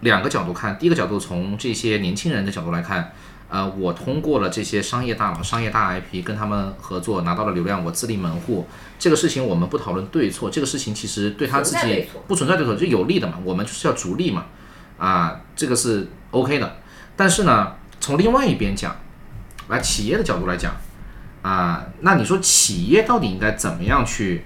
[0.00, 3.12] 两个角度看，第一个角度从这些年轻人的角度来看。
[3.52, 8.68] 呃，我通过了这些商业大佬、商业大 IP 跟他们合作，拿到了流量，我自立门户。
[8.96, 13.40] 这个事情我们不讨论对错，这个事情其实对他自己不存在对错，就有利的嘛。
[13.42, 14.44] 我们就是要逐利嘛，
[15.00, 16.76] 啊，这个是 OK 的。
[17.16, 18.94] 但是呢，从另外一边讲，
[19.68, 20.72] 来企业的角度来讲，
[21.42, 24.44] 啊，那你说企业到底应该怎么样去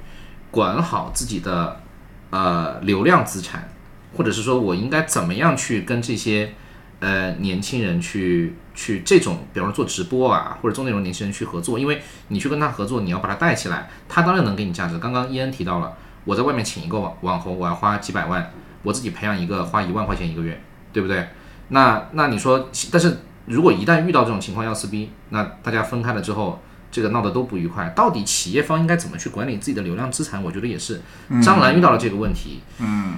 [0.50, 1.80] 管好自己的
[2.30, 3.68] 呃流量资产，
[4.16, 6.54] 或者是说我应该怎么样去跟这些
[7.00, 14.98] 呃年轻人去去这种，比方说做直播啊，或者做内容年轻人去合作，因为你去跟他合作，你要把他带起来，他当然能给你价值。
[14.98, 15.92] 刚刚伊恩提到了，
[16.24, 18.50] 我在外面请一个网网红，我要花几百万，
[18.84, 21.26] 我自己培养一个花一万块钱一个月，对不对？
[21.68, 27.92] 那那你说，但是如果一旦遇到这种情况要撕逼，那大家分开了之后，这个闹得都不愉快。
[27.96, 30.40] 到底企业方应该怎么去管理自己的流量资产？
[30.42, 31.00] 我觉得也是。
[31.42, 33.14] 张兰遇到了这个问题，嗯，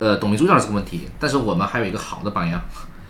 [0.00, 2.60] 呃，董明珠遇到了这个问题，但是我们还有一个好的榜样，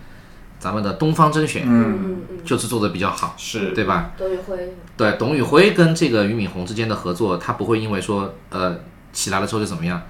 [0.58, 4.10] 咱们的东方甄选嗯，嗯嗯，就是做的比较好，是对吧？
[4.18, 8.80] 董宇辉，对，董宇辉跟这个俞敏洪之间的合作，他不会因为说呃
[9.12, 10.02] 起来了之后就怎么样，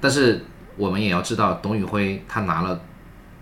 [0.00, 0.44] 但是
[0.76, 2.80] 我们也要知道，董宇辉他拿了，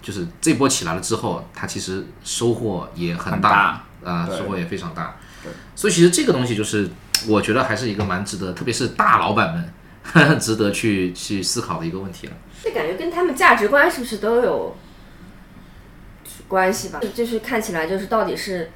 [0.00, 5.50] 就是这波起来了之后，他其实收获也很很大啊、对收获也非常大对。
[5.74, 6.88] 所以其实这个东西就是，
[7.26, 12.32] 我觉得还是一个蛮值得，特别是大老板们 值得去去思考的一个问题了。
[12.62, 14.76] 这感觉跟他们价值观是不是都有
[16.48, 17.00] 关系吧？
[17.14, 18.70] 就是看起来就是到底是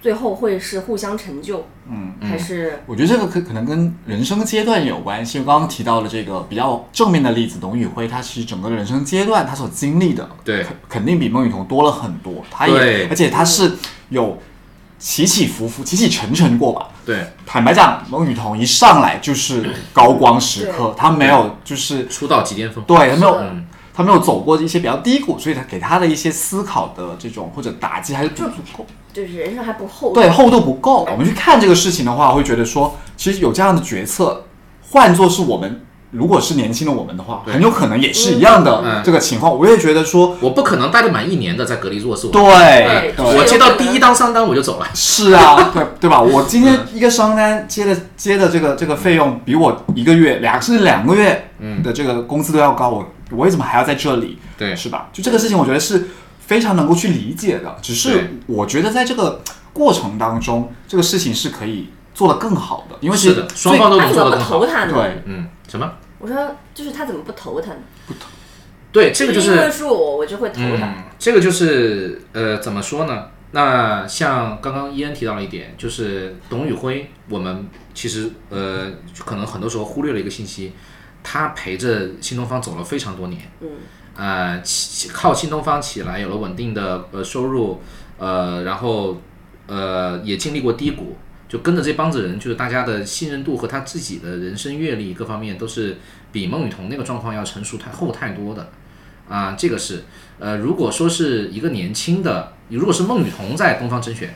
[0.00, 5.40] 最后会是互相成就，嗯，还是我觉得这个可可能跟人生阶段有关系。
[5.40, 12.44] 我刚刚提到了这个比较正面的例子，董宇辉，他其实整个人生阶段他所经历的，对肯肯定比孟雨桐多了很多。
[12.50, 13.72] 他对也，而且他是
[14.10, 14.38] 有
[14.98, 16.88] 起起伏伏、起起沉沉过吧。
[17.04, 22.84] 对，坦白讲，孟雨桐一上来就是高光时刻，他没有就是出道即巅峰。
[22.84, 23.66] 对他没有嗯，
[23.98, 28.86] 他没有走过一些比较低谷，所以他给他的一些思考的这种或者打击还是不足够。
[29.12, 30.12] 就是人生还不厚？
[30.12, 31.04] 对，厚度不够。
[31.10, 34.44] 我们去看这个事情的话，会觉得说，其实有这样的决策，
[34.92, 35.80] 换做是我们，
[36.12, 39.52] 如果是年轻的我们的话，很有可能也是一样的嗯这个情况。
[39.52, 42.28] 我也觉得说，我不可能待得满一年的在格力做事。
[42.28, 44.86] 我对对我接到第一单商单我就走了。
[44.94, 46.22] 是啊，对对吧？
[46.22, 51.50] 我今天一个商单接的接的这个这个费用比我一个月两甚至两个月
[51.82, 54.38] 的这个工资都要高，我我为什么还要在这里？
[54.56, 55.08] 对是吧？
[55.12, 56.08] 就这个事情，我觉得是
[56.40, 57.76] 非常能够去理解的。
[57.82, 64.66] 只是我觉得在这个过程当中，这个事情是可以做得更好的，因为是的，双方都能做得更好。
[64.66, 64.86] 他？
[64.86, 65.92] 对嗯，什么？
[66.18, 67.78] 我说就是他怎么不投他呢？
[68.90, 70.80] 对，这个就因为是，是我，我就会头疼。
[70.80, 73.26] 嗯，这个就是，呃，怎么说呢？
[73.50, 78.90] 那像刚刚伊恩提到了一点，就是董宇辉，我们其实呃，
[79.24, 80.72] 可能很多时候忽略了一个信息，
[81.30, 83.68] 他陪着新东方走了非常多年，嗯，
[84.16, 87.82] 呃，起靠新东方起来，有了稳定的呃收入，
[88.16, 89.20] 呃，然后
[89.66, 95.98] 呃也经历过低谷，就跟着这帮子人，就是大家的信任度和他自己的人生阅历各方面都是
[96.32, 98.70] 比孟雨桐那个状况要成熟太厚太多的，
[99.28, 100.04] 啊，这个是，
[100.38, 104.34] 呃，如果说是一个年轻的，如果是孟雨桐在东方甄选，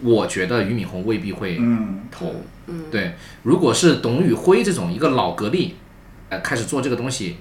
[0.00, 2.32] 我觉得俞敏洪未必会嗯，投，
[2.68, 5.74] 嗯，对，如果是董宇辉这种一个老格力，
[6.34, 7.36] 呃，开始做这个东西，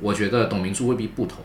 [0.00, 1.44] 我觉得董明珠未必不投，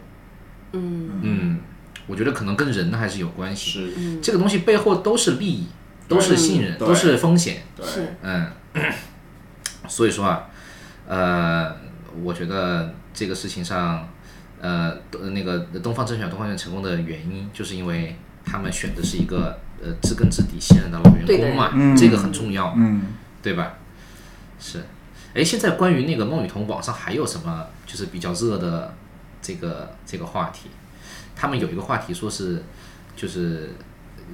[0.72, 1.10] 嗯。
[1.22, 1.60] 嗯，
[2.08, 5.68] 我觉得可能跟人还是有关系，是，这个东西背后都是利益，
[6.08, 8.16] 都是信任，都是风险，对，是。
[8.22, 8.48] 嗯，
[9.88, 10.48] 所以说啊，
[11.08, 11.76] 呃，
[12.24, 14.08] 我觉得这个事情上，
[14.62, 14.96] 呃，
[15.34, 18.16] 那个东方甄选东方甄选成功的原因，就是因为
[18.46, 23.02] 他们选的是一个呃知根知底、信任的老员工嘛，嗯这个很重要，嗯，
[23.42, 23.74] 对吧？
[24.60, 24.84] 是，
[25.36, 28.94] 哎，现在关于那个孟雨桐，网上还有什么就是比较热的
[29.42, 30.70] 这个这个话题？
[31.36, 32.64] 他们有一个话题说是，
[33.18, 33.74] 就是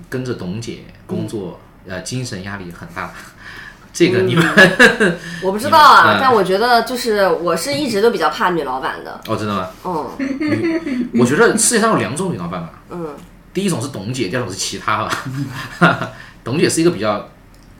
[0.09, 3.11] 跟着董姐工作，呃，精神压力很大。
[3.93, 4.45] 这个你们、
[5.43, 9.19] 我不知道啊嗯，但我觉得就是我是一直都比较怕女老板的。
[9.27, 9.67] 哦，真的吗？
[9.83, 13.13] 嗯我觉得世界上有两种女老板吧，嗯，
[13.53, 16.11] 第一种是董姐，第二种是其他吧。
[16.41, 17.27] 董姐是一个比较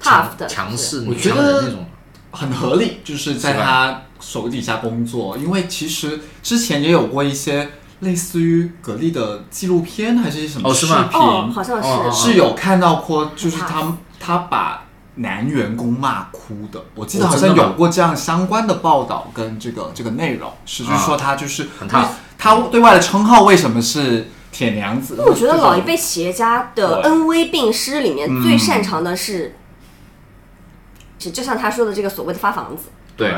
[0.01, 1.85] tough 的强势女强人那种，
[2.31, 7.69] 很合理，就是在他手底下工作，因为其实之前也有过一些
[7.99, 11.07] 类似于格力的纪录片还是什么视哦是吗？
[11.11, 12.31] 频，哦，好像是。
[12.31, 22.07] 是有看到过，就是很他他把男员工骂哭的，我记得哦好像有过这样相关的报道跟这个这个内容，是就是说他就是很 tough
[22.37, 25.15] 他对外的称号为什么是铁娘子？
[25.19, 28.41] 我觉得老一辈企业家的恩威并施里面嗯。
[28.41, 29.55] 最擅长的是，
[31.21, 33.31] 就就像他说的这个所谓的发房子，对，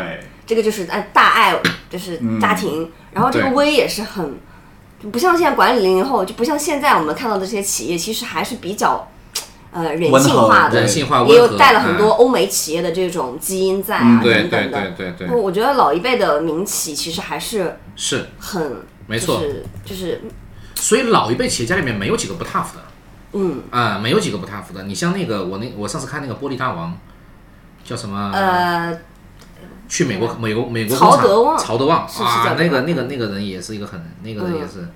[0.45, 1.59] 这个就是按大爱
[1.89, 3.53] 就是家庭，然后这个对。
[3.53, 4.39] 威也是很，
[5.11, 9.11] 不像现在管理零零后，就不像现在我们看到的这些企业，其实还是比较
[9.71, 14.81] 呃人性化的，人性化也有带了很多嗯欧美企业的这种基因在啊、等等的。
[14.95, 18.77] 对对对对，我觉得老一辈的民企其实还是是很
[19.07, 20.21] 没错就是就是。
[20.75, 22.81] 所以老一辈企业家里面没有几个不 tough 的，
[23.33, 23.61] 嗯。
[23.69, 24.83] 啊、没有几个不 tough 的。
[24.83, 26.97] 你像那个我那我上次看那个玻璃大王，
[27.83, 28.31] 叫什么？
[28.33, 28.97] 呃
[29.89, 34.87] 去美国美国美国曹工厂德旺曹德旺是是啊叫，那个那个那个人也是一个很那个人也是，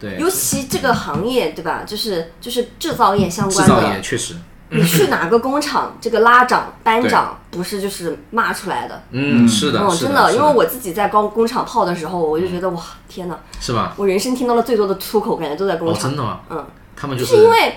[0.00, 1.84] 对，尤其这个行业对吧？
[1.86, 4.34] 就是就是制造业相制造关的，业确实，
[4.70, 9.04] 你去哪个工厂，这个拉长班长不是就是骂出来的。
[9.12, 13.38] 嗯，是的，嗯，真的，因为我自己在工工厂泡的时候，我就觉得哇，天哪！
[13.60, 13.92] 是吧？
[13.96, 16.02] 我人生听到了最多的粗口，感觉都在工哦，厂。
[16.02, 16.40] 真的吗？
[16.50, 16.66] 嗯，
[16.96, 17.76] 他们就就是因为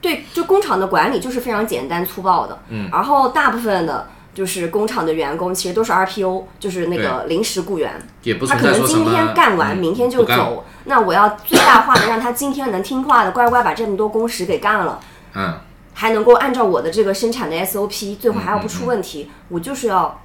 [0.00, 2.58] 对，就工厂的管理就是非常简单粗暴的。
[2.68, 10.64] 嗯，然后大部分的就是工厂的员工其实都是 RPO，就是那个临时雇员，也不他可能今天干完，嗯明天就走。
[10.84, 15.00] 那我要最大化的让他今天能听话的，乖乖把这么多工时给干了。
[15.34, 15.58] 嗯，
[15.92, 20.22] 还能够按照我的这个生产的 SOP，最后还要不嗯出问题，我就是要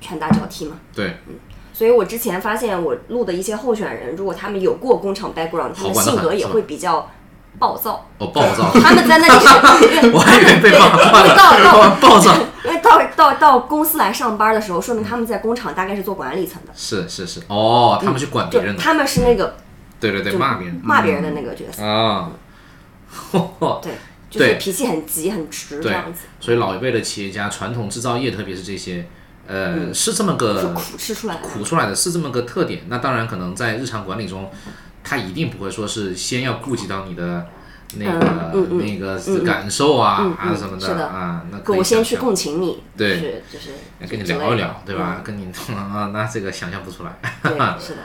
[0.00, 0.76] 拳打脚踢嘛。
[0.94, 1.34] 对，嗯
[1.72, 7.08] 所以我之前发现我录的一些候选人，如果他们有过工厂 background，他们性格也会比较
[7.58, 8.06] 暴躁。
[8.18, 10.86] 哦，暴躁， 他们在那里是， 我还以为被对骂
[11.22, 12.34] 因为到到暴躁，
[12.64, 19.56] 因为到到到公司来上班的时候，说明他们在工厂大概是做管理层的，是是是，哦，他们去管别人的，他们是那个
[20.00, 20.80] 对对对，骂别人。
[20.82, 22.30] 骂别人的那个角色，啊，
[23.82, 23.92] 对，
[24.30, 24.54] 就是对。
[24.54, 29.06] 脾气很急很直这样子，所以老一辈的企业家，传统制造业，特别是这些，
[29.46, 31.42] 呃，是这么个苦吃出来的。
[31.42, 32.82] 苦出来的，是这么个特点。
[32.88, 34.50] 那当然，可能在日常管理中，
[35.04, 37.46] 他一定不会说是先要顾及到你的
[37.96, 43.70] 那个、嗯嗯嗯那个感受啊、嗯嗯啊什么是的啊，那可以我先去共情你，对是就是
[44.08, 45.16] 跟你聊一聊，对吧？
[45.18, 47.18] 嗯跟你 啊，那这个想象不出来。
[47.42, 47.98] 对， 是的。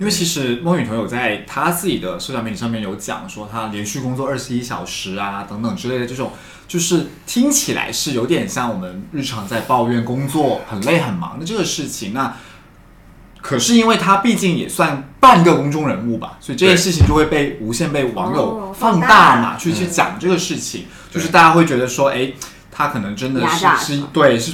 [0.00, 6.30] 因为其实孟雨桐有在他自己的社交媒体上面有讲说，他连续工作二十一小时啊等等之类的这种，
[6.68, 12.12] 就是听起来是有点像我们日常在抱怨工作很累很忙的这个事情。
[12.12, 12.32] 那
[13.48, 22.30] 可是因为他毕竟也算半个公众人物吧，所以这件事情就会被无限被网友哦放放大大嘛，去去讲这个事情，就是大家会觉得说，哎，
[22.70, 24.52] 他可能真的是是对是。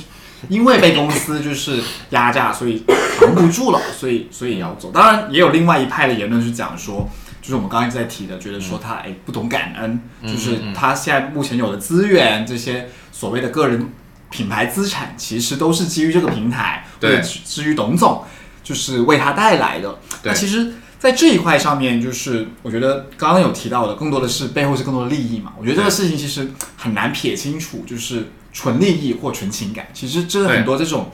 [0.50, 2.84] 因为被公司就是压榨，所以
[3.18, 4.90] 扛不住了，所以所以要走。
[4.92, 7.08] 当然，也有另外一派的言论是讲说，
[7.40, 13.88] 就是我们刚刚一直在提的，觉得说他哎不懂感恩，就是他现在目前有的资源，这些所谓的个人
[14.28, 18.22] 品牌资产，其实都是基于这个平台，或对者基于董总，
[18.64, 19.96] 就是为他带来的。
[20.20, 25.52] 对那其实，在这一块上面，就是我觉得刚刚有提到的，更多的是背后是更多的利益嘛。
[25.56, 29.86] 我觉得这个事情其实很难撇清楚，就是纯利益或纯情感。
[29.94, 31.10] 其实真的很多这种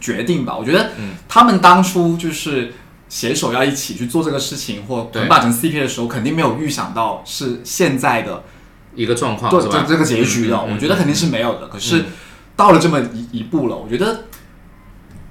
[0.00, 2.72] 决定吧，我觉得嗯他们当初就是
[3.08, 8.42] 携手要一起去做这个事情，或对捆绑成 CP 的时候，肯定没有预想到是现在的
[8.94, 9.94] 一个状况对是吧这？
[9.94, 11.68] 这个结局的，我觉得肯定是没有的。
[11.68, 12.04] 可是嗯
[12.56, 14.24] 到了这么一一步了，我觉得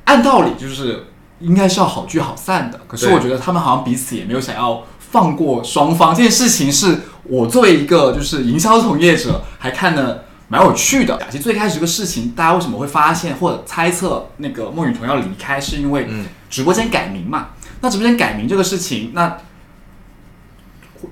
[0.04, 1.06] 按道理就是
[1.40, 2.80] 应该是要好聚好散的。
[2.88, 6.16] 可是我觉得他们好像彼此也没有想要放过双方。
[6.16, 11.20] 这件事情是我作为一个就是营销从业者，还看的蛮有趣的。
[11.30, 17.50] 其实最开始这个事情，大家为什么会发现或者猜测那个孟雨桐要离开，是因为嗯直播间改名嘛？
[17.82, 19.38] 那直播间改名这个事情，那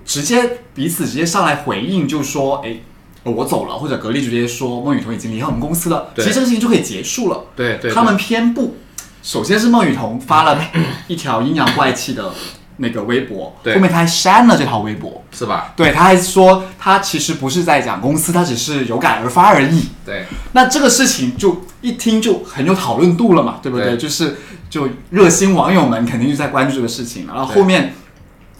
[0.05, 2.78] 直接彼此直接上来回应，就说，哎，
[3.24, 7.45] 我走了，或者格力直接说孟雨桐已经离开我们公司了，其实这个事情就可以结束了。
[7.55, 8.78] 对对，他们偏不，
[9.24, 10.61] 首先是孟雨桐发了
[11.07, 12.32] 一条阴阳怪气的
[12.78, 15.24] 那个微博，对后面他还删了这条微博。
[15.32, 15.74] 是吧？
[15.76, 19.88] 对，他还说他其实不是在讲公司，他只是有感而发而已。
[20.05, 23.88] 对那这个事情就一听就很有讨论度了嘛，对不对？
[23.88, 24.38] 对就是
[24.69, 27.34] 就热心网友们肯定就在关注这个事情嘛。
[27.34, 27.95] 然后后面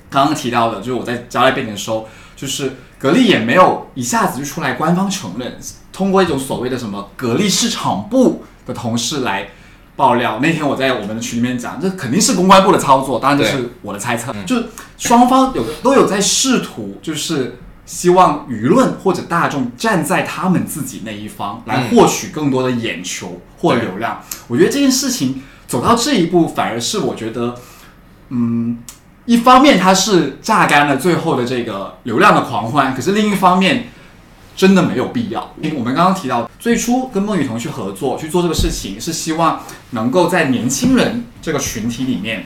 [0.10, 5.60] 刚刚提到的，就是我在交代背景的时候，就是格力也没有一下子就出来官方承认，
[5.92, 9.50] 通过一种所谓的什么格力市场部的同事来
[9.96, 10.40] 爆料。
[10.42, 14.56] 那天我在我们的群里面讲，这肯定是公关部的操作，当然这是我的猜测，就
[14.98, 24.22] 双方有都有在试图就是希望舆论或者大众站在他们自己那一方，来获取更多的眼球或流量。
[24.48, 27.56] 我觉得这件事情走到这一步，反而是我觉得，
[28.30, 28.80] 嗯，
[29.26, 33.90] 一方面它是榨干了最后的这个流量的狂欢，可是另一方面。
[34.56, 35.54] 真的没有必要。
[35.62, 42.46] 因为我们刚刚提到，最初跟孟雨桐去合作去做这个事情，是希望能够在年轻人这个群体里面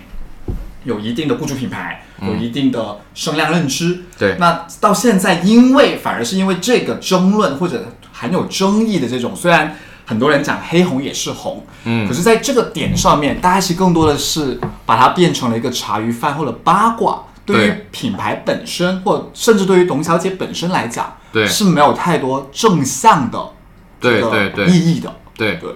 [0.84, 4.04] 有一定的雇主品牌，有一定的声量认知。
[4.18, 17.24] 对那到现在，因为反而是因为这个争论或者很有争议的这种，虽然很多人讲黑红也是红，嗯可是在这个点上面，大家其实更多的是把它变成了一个茶余饭后的八卦。
[17.46, 23.54] 对于品牌本身，或甚至对于董小姐本身来讲，对是没有太多正向的
[24.00, 25.16] 对对对意义的。
[25.36, 25.76] 对对，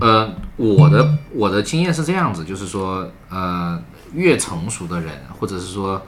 [0.00, 3.78] 呃，我的我的经验是这样子，就是说，呃，
[4.14, 6.00] 越成熟的人，或者是说，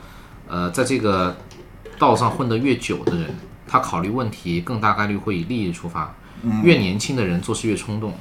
[0.48, 1.36] 呃，在这个
[1.98, 3.36] 道上混得越久的人，
[3.68, 6.14] 他考虑问题更大概率会以利益出发。
[6.62, 8.14] 越年轻的人做事越冲动，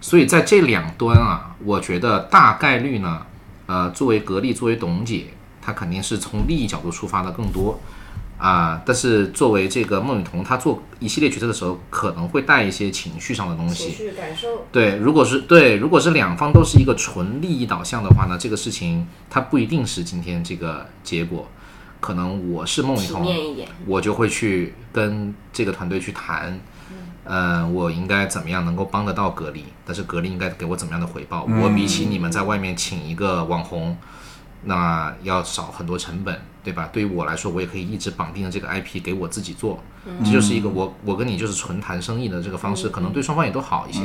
[0.00, 3.22] 所以在这两端啊，我觉得大概率呢，
[3.66, 5.26] 呃，作为格力，作为董姐，
[5.60, 7.80] 她肯定是从利益角度出发的更多。
[8.42, 13.84] 啊，但是作为这个孟雨桐，她做一系列决策的时候，可能会带一些情绪上的东西。
[13.84, 21.46] 情绪感受，对，如果是对，如果是两方都是一个纯利益导向的话呢，这个事情它不一定是今天这个结果。
[22.00, 23.24] 可能我是孟雨体桐。
[23.86, 26.58] 我就会去跟这个团队去谈，
[27.22, 31.44] 呃，我应该怎么样能够帮得到格力，但是格力应该给我怎么样的回报？
[31.44, 33.96] 我比起你们在外面请一个网红，
[34.64, 36.88] 那要少很多成本，对吧？
[36.92, 39.82] 对于我来说，我也可以一直绑定的这个 IP 给我自己做，
[40.24, 44.00] 这就是一个我我跟你就是纯谈生意的这个方式，可能对双方也都好一些。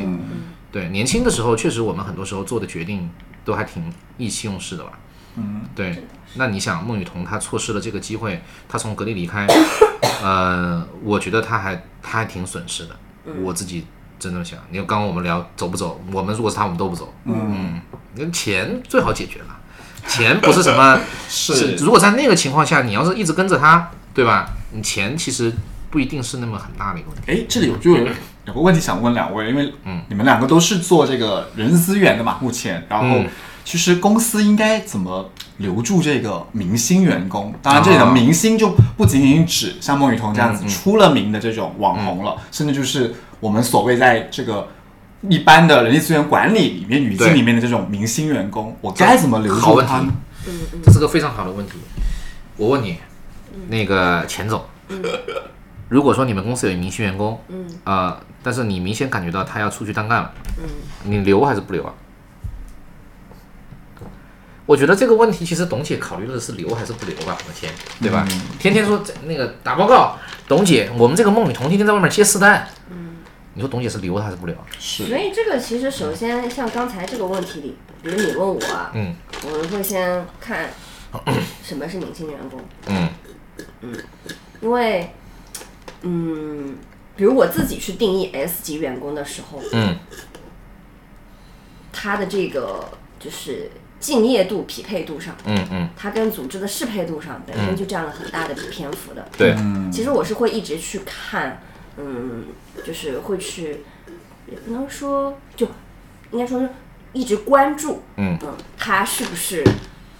[0.71, 3.09] 对，年轻的时候确实我们很多时候做的决定
[3.45, 4.91] 都还挺意气用事的吧。
[5.35, 6.03] 嗯，对。
[6.33, 9.47] 那你想，孟雨桐她错失了这个机会，她从格力离开，
[10.21, 12.95] 呃，我觉得她还她还挺损失的。
[13.43, 13.85] 我自己
[14.19, 17.13] 真的想，你看刚刚我们聊走不走，我们如果是他，我们都不走。
[17.25, 17.79] 嗯，
[18.15, 19.59] 那钱最好解决了，
[20.07, 20.99] 钱不是什么
[21.29, 24.49] 是如果在那个情况下，你要是一直跟着他，对吧？
[24.71, 25.53] 你钱其实
[25.89, 27.31] 不一定是那么很大的一个问题。
[27.31, 28.07] 哎，这里我就有
[28.45, 33.27] 有个问题想问两位，因为嗯你们两个都是做这个人力资源的嘛，目前，然后嗯
[33.63, 37.53] 其实公司应该怎么留住这个明星员工？
[37.61, 44.67] 当然，这里的啊明星就不仅仅指像孟雨桐这样子出了名的这种网红了，甚至就是我们所谓在这个。
[45.21, 50.13] 一般的人力资源管理里面语境里面的这种明星员工，我该怎么留好问题住他呢？
[50.83, 51.73] 这是个非常好的问题。
[52.55, 52.97] 我问你，
[53.67, 54.63] 那个钱总，
[55.89, 60.63] 如果说你们公司有明星员工，嗯，呃，但是你明显感觉到他要出去单干了，嗯，
[61.03, 61.93] 你留还是不留啊？
[64.65, 68.27] 我觉得这个问题其实董姐考虑的是留还是不留吧，我的天，对吧？
[68.59, 73.06] 天天说那个打报告，董姐，我们这个孟雨桐天天在外面接私单，嗯，
[73.57, 74.55] 你说董姐是留还是不留？
[74.55, 74.63] 啊？
[74.77, 75.07] 是。
[75.07, 79.15] 所以这个其实首先像刚才这个问题里，比如你问我啊，嗯。
[79.43, 80.69] 我们会先看
[81.63, 83.09] 什么是明星员工，嗯。
[84.61, 85.11] 因为
[86.03, 86.77] 嗯，
[87.15, 89.97] 比如我自己去定义 S 级员工的时候，嗯。
[91.91, 92.87] 他的这个
[93.19, 99.27] 就是敬业度、匹配度上，嗯嗯，他跟组织的适配度上本身就占了很大的篇幅的。
[99.35, 99.55] 对，
[99.91, 101.59] 其实我是会一直去看，
[101.97, 102.45] 嗯，
[102.85, 103.83] 就是会去，
[104.49, 105.67] 也不能说就，
[106.31, 106.69] 应该说是
[107.13, 108.37] 一直关注，嗯
[108.77, 109.63] 他是不是，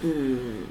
[0.01, 0.63] 嗯，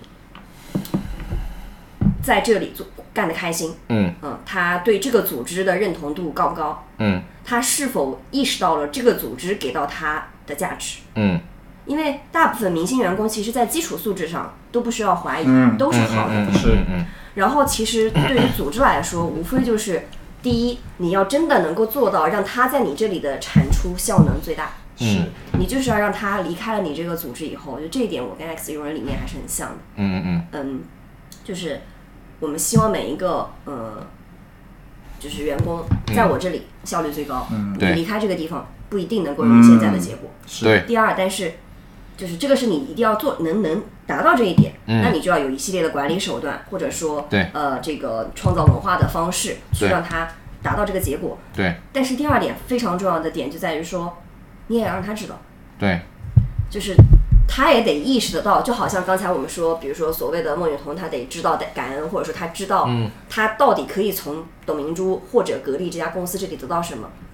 [2.23, 10.99] 在这里做干得开心，嗯嗯，他对这个组织的认同度高不高，嗯他是否意识到了这个组织给到他的价值。
[11.15, 11.41] 嗯
[11.87, 16.35] 因为大部分明星员工其实，在基础素质上都不需要怀疑，嗯都是好的。
[16.35, 17.07] 嗯是嗯
[17.37, 20.09] 然后其实对于组织来说，无非就是
[20.43, 24.71] 第一，你要真的能够做到让他在你这里的产出效能最大，
[25.01, 25.27] 嗯。
[25.59, 29.77] 你就是要让他离开了你这个组织以后，就这一点我跟 X 用人理念还是很像的。
[29.97, 30.81] 嗯嗯嗯，
[31.43, 31.81] 就是
[32.41, 34.07] 我们希望每一个呃，
[35.19, 35.83] 就是员工
[36.15, 40.29] 在我这里效率最高，嗯你离开这个地方不一定能够有现在的结果。
[40.47, 41.55] 是，第二，但是
[42.17, 47.51] 就是这个是你一定要做，能能达到这一点，那你就要有一系列的管理手段，或者说对。
[47.53, 50.29] 呃这个创造文化的方式，去让他
[50.63, 51.37] 达到这个结果。
[51.55, 51.77] 对。
[51.93, 54.17] 但是第二点非常重要的点就在于说，
[54.69, 55.39] 你也要让他知道，
[55.79, 56.01] 对，
[56.71, 56.95] 就是
[57.47, 62.89] 他也得意识得到，就好像刚才我们说，比如说所谓的孟雨桐，他得知道的感恩，或者说他知道
[63.29, 67.09] 他到底可以从董明珠或者格力这家公司这里得到什么。
[67.21, 67.26] 嗯，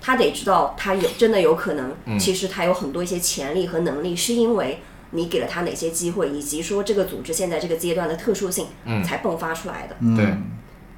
[0.00, 8.66] 他得知道他有真的有可能，其实他有很多一些潜力和能力，是因为你给了他哪些机会，以及说这个组织现在这个阶段的特殊性，
[9.04, 9.96] 才迸发出来的。
[10.16, 10.44] 对嗯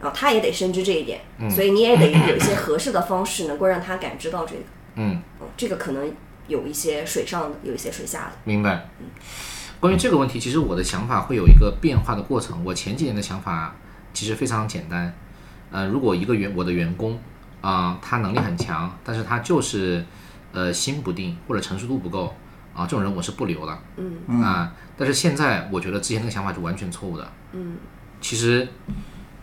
[0.03, 4.63] 然后他也得深知这一点，所以你也得有一些合适的方式能够让他感知到这个。
[4.95, 6.11] 嗯，嗯，这个可能
[6.49, 8.33] 有一些水上的，有一些水下的。
[8.45, 8.89] 明白。
[9.79, 12.65] 关于这个问题，其实我的想法会有一个变化的过程。
[12.65, 13.77] 我前几年的想法
[14.15, 15.15] 其实非常简单，
[15.71, 17.19] 呃，如果一个员我的员工
[17.61, 20.05] 啊、他能力很强，但是他就是
[20.53, 22.35] 呃心不定或者成熟度不够
[22.75, 23.79] 啊、这种人我是不留的。
[23.97, 27.29] 嗯啊，但是现在我觉得之前那个想法是完全错误的。
[27.53, 27.77] 嗯，
[28.21, 28.67] 其实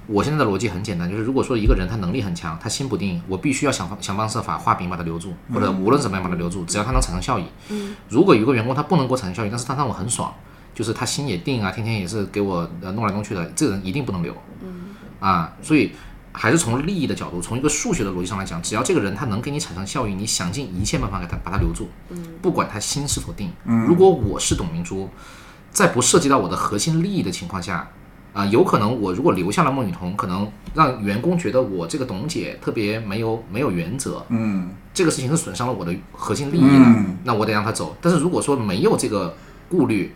[0.08, 7.46] 我现在的逻辑很简单，就是如果说一个人他能力很强，他心不定，我必须要想方想方设法画饼把他留住，或者无论怎么样把他留住，只要他能产生效益。
[7.70, 10.34] 嗯如果有个员工他不能给我产生效益，但是他让我很爽，
[10.74, 14.34] 就是他心也定啊，天天也是给我呃弄来弄去的，这个人一定不能留。
[14.62, 15.92] 嗯啊，所以
[16.40, 21.90] 还是从利益的角度，从一个数学的逻辑上来讲，只要这个人他能给你产生效益，你想尽一切办法给他把他留住，
[22.44, 23.52] 不管他心是否定。
[23.88, 25.10] 如果我是董明珠，
[25.72, 27.90] 在不涉及到我的核心利益的情况下，
[28.34, 37.98] 啊、有可能我如果留下了孟雨桐，可能让员工觉得我这个董姐特别没有没有原则，嗯这个事情是损伤了我的核心利益的，嗯那我得让他走。
[38.00, 39.36] 但是如果说没有这个
[39.68, 40.14] 顾虑，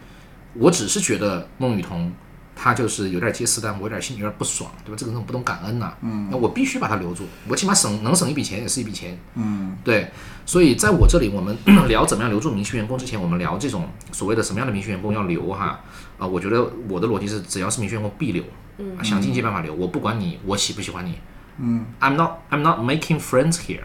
[0.53, 2.11] 我只是觉得孟雨桐
[2.55, 4.95] 她就是有点接私单，我有点心里有点不爽，对吧？
[4.97, 9.75] 这个人不懂感恩呐、嗯，那我必须把他留住，我起码省能省一笔钱也是一笔钱，嗯。
[9.83, 10.11] 对。
[10.45, 11.55] 所以在我这里，我们
[11.87, 15.79] 聊怎么样留住明星员工之前，我们聊这种所谓的什么样的明星员工要留哈
[16.17, 18.43] 啊、我觉得我的逻辑是，只要是明星员工必留，
[18.77, 21.17] 嗯，想尽一切办法留，我不管你我喜不喜欢你，
[21.57, 23.81] 嗯，I'm not I'm not making friends here，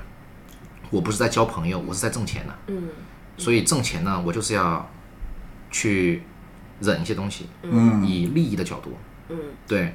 [0.90, 2.54] 我不是在交朋友，我是在挣钱的。
[2.68, 2.88] 嗯。
[3.38, 4.88] 所以挣钱呢，我就是要
[5.70, 6.22] 去
[6.80, 8.06] 忍一些东西，嗯。
[8.06, 8.96] 以利益的角度，
[9.28, 9.38] 嗯。
[9.66, 9.94] 对，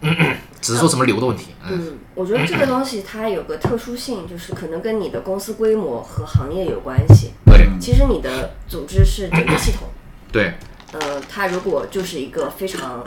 [0.60, 1.52] 只是说什么流的问题。
[1.64, 7.32] 嗯，嗯，我觉得这个东西它有个特殊性，就是可能跟你的公司规模和行业有关系。
[7.46, 7.68] 对。
[7.80, 9.88] 其实你的组织是整个系统，
[10.30, 10.54] 对。
[10.92, 13.02] 呃，它如果就是一个非常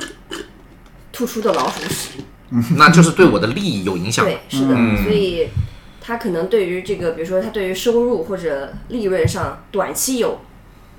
[1.12, 2.20] 突出的老鼠屎，
[2.78, 4.26] 那就是对我的利益有影响。
[4.26, 5.04] 对，是的，嗯。
[5.04, 5.50] 所以
[6.02, 10.40] 它可能对于这个，比如说它对于收入或者利润上短期有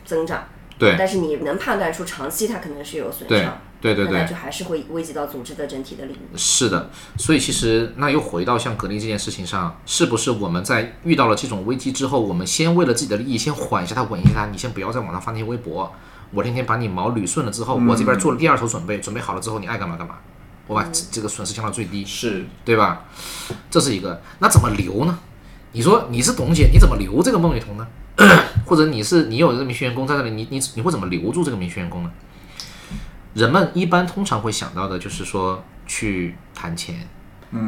[0.04, 0.46] 增长，
[0.78, 6.36] 对但是你能判断出长期它可能是有损伤，对对对那就还是会危及到组织的整体的利益。
[6.36, 15.90] 是的，所以其实那又回到像格力这件事情上，是不是我们在遇到了这种危机之后，我们先为了自己的利益，先缓一下它，稳一下它，你先不要在网上发那些微博，
[16.32, 20.16] 我天天把你毛捋顺了之后，我这边做了第二手准备，准备好了之后，你爱干嘛干嘛，
[20.66, 22.04] 我把这这个损失降到最低。
[22.04, 23.06] 是对吧？
[23.70, 24.20] 这是一个。
[24.40, 25.18] 那怎么留呢？
[25.72, 27.86] 你说你是董姐，你怎么留这个孟雨桐呢？
[28.66, 32.10] 或者你是你有一个明星员工在那里，你你你会怎么留住这个明星员工呢？
[33.32, 37.06] 人们一般通常会想到的就是说去谈钱，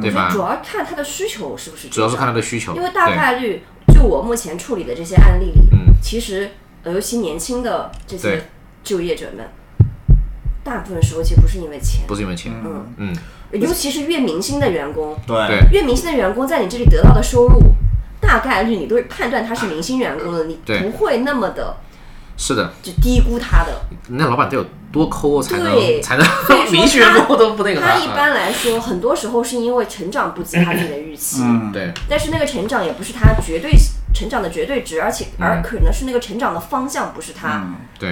[0.02, 0.28] 对吧？
[0.30, 0.40] 主？
[0.40, 3.62] 要看他的需求是不是，主要是看他的需求，因为大概率，
[3.94, 5.94] 就我目前处理的这些案例里，嗯。
[6.02, 6.50] 其实
[6.84, 8.48] 呃尤其年轻的这些
[8.82, 9.46] 就业者们，
[10.64, 13.16] 大部分时候其实不是因为钱，不是因为钱，嗯，嗯，
[13.52, 15.36] 尤其是越明星的员工，对。
[15.46, 15.68] 对。
[15.70, 17.60] 越明星的员工在你这里得到的收入，
[18.20, 21.76] 大概率你都是判断他是明星员工的，你不会那么的
[22.36, 23.72] 是的，就低估他的。
[24.08, 26.00] 那老板得有多抠才能对。
[26.00, 26.26] 才能
[26.70, 31.72] 明星员工都不那个啥他一般来说，很多时候是因为成长不及他自己的预期，嗯。
[31.72, 31.92] 对。
[32.08, 33.72] 但是那个成长也不是他绝对
[34.14, 37.66] 成长的绝对值，而且而可能是那个成长的方向不是他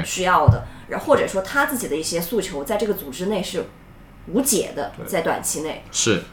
[0.05, 3.67] 需要的，然后或者说他自己的一些诉求在这个组织内是
[4.27, 5.85] 无解的，在短期内。
[5.93, 6.25] 是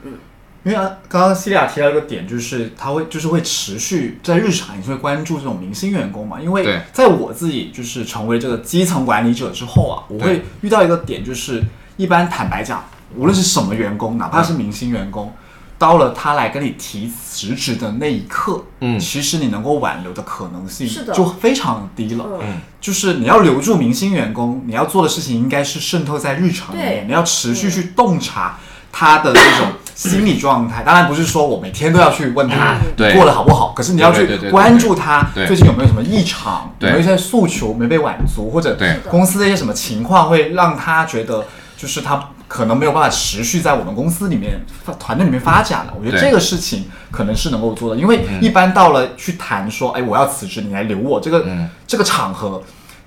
[0.64, 6.40] 因为啊刚刚西利亚提到一个点，就是他会就是会持续在日常，你是会关注这种明星员工嘛？
[6.40, 11.64] 因为在我自己就是成为这个基层管理者之后啊，我会遇到一个点，就是
[11.98, 12.84] 一般坦白讲，
[13.16, 15.34] 无论是什么员工，哪怕是明星员工，
[15.78, 18.98] 到了他来跟你提辞职的那一刻，嗯。
[18.98, 22.26] 其实你能够挽留的可能性是的就非常低了。
[22.42, 28.58] 嗯，就是你要留住明星员工，你要做的事情应该是渗透在日常里面，你要持续去洞察
[28.94, 30.84] 他的这种心理状态。
[30.84, 33.14] 当然不是说我每天都要去问他对。
[33.14, 36.90] 过得好不好，可是你要去关注他最近有没有什么异常，有对。
[36.92, 38.98] 没有一些诉求没被满足，或者对。
[39.10, 41.46] 公司的一些什么情况会让他觉得
[41.78, 45.94] 就是他可能没有办法持续在我们公司里面发团队里面发展了。
[46.00, 51.70] 我觉得这个事情可能是能够做的，因为一般到了去谈说，哎，我要辞职，你来留我这个、嗯。
[51.86, 52.62] 这个场合，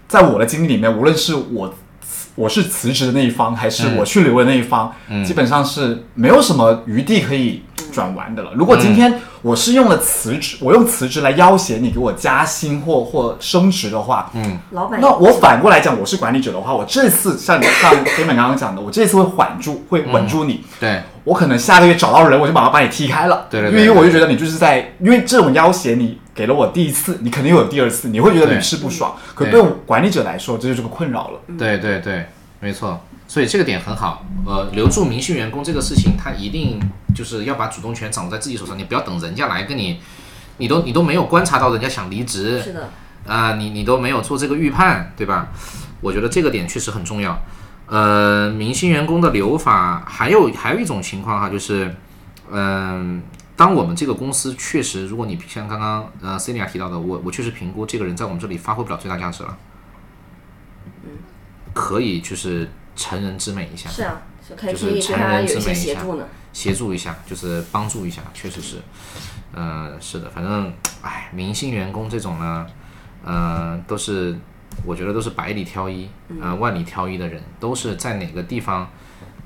[0.09, 1.75] 在我的经历里面，无论是我
[2.37, 3.97] 我是辞职的那一方，还是嗯。
[3.97, 5.25] 我去留的那一方，嗯。
[5.25, 7.63] 基本上是没有什么余地可以
[7.93, 8.53] 转弯的了。
[8.55, 14.59] 如果今天我是用了辞职，我用辞职来要挟你给我加薪或或升职的话，嗯。
[14.71, 20.63] 老板那我反过来讲，我是管理者的话，我这次像你 像黑本刚刚讲的，我这次会缓住，会稳住你。
[20.79, 21.01] 对。
[21.25, 23.47] 我可能下个月找到人，我就马上把你踢开了。
[23.51, 29.17] 对对对因为我就觉得你就是在，因为这种要挟你给了我第一次，你肯定有第二次，你会觉得屡试不爽。
[29.35, 31.41] 可对对我管理者来说，这就是个困扰了。
[31.59, 32.27] 对对对，
[32.61, 33.01] 没错。
[33.27, 34.25] 所以这个点很好。
[34.47, 36.79] 呃，留住明星员工这个事情，他一定
[37.15, 39.99] 就是要把主动权掌握在自己手上，你不要等人家来跟你，
[40.59, 42.91] 你都你都没有观察到人家想离职，是的，
[43.27, 45.49] 啊、你你都没有做这个预判，对吧？
[46.03, 47.37] 我觉得这个点确实很重要。
[47.87, 51.95] 呃，明星员工的留法还有还有一种情况哈，就是，
[52.53, 53.23] 嗯、
[53.57, 59.57] 当我们这个公司确实，如果你像刚刚呃 c e l i a 提到的，我我确实评估这个人在我们这里发挥不了最大价值了，
[61.73, 66.25] 可以就是成人之美一下，是啊，就可以就是成人之美一下协助呢。
[66.53, 68.77] 协助一下，就是帮助一下，确实是，
[69.53, 72.67] 嗯、是的，反正，哎，明星员工这种呢，
[73.23, 74.35] 呃，都是
[74.85, 76.09] 我觉得都是百里挑一，
[76.41, 78.91] 呃，万里挑一的人，都是在哪个地方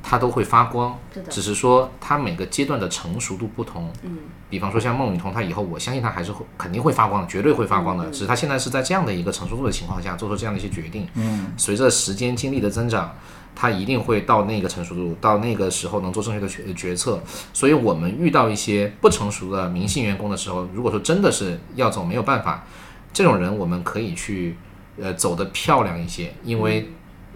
[0.03, 13.15] 他都会发光，是只是说他每个阶段的成熟度不同，嗯，比方说像孟雨桐，他以后我相信他还是会肯定会发光的，绝对会发光的，只是他现在是在这样的一个成熟度的情况下做出这样的一些决定，嗯，随着时间经历的增长。
[13.53, 17.21] 他一定会到那个成熟度，到那个时候能做正确的决决策。
[17.53, 22.65] 所以，我们遇到一些不成熟的明星员工的时候，如果说真的是要走没有办法，
[23.13, 24.57] 这种人我们可以去
[24.99, 26.93] 呃走得漂亮一些，因为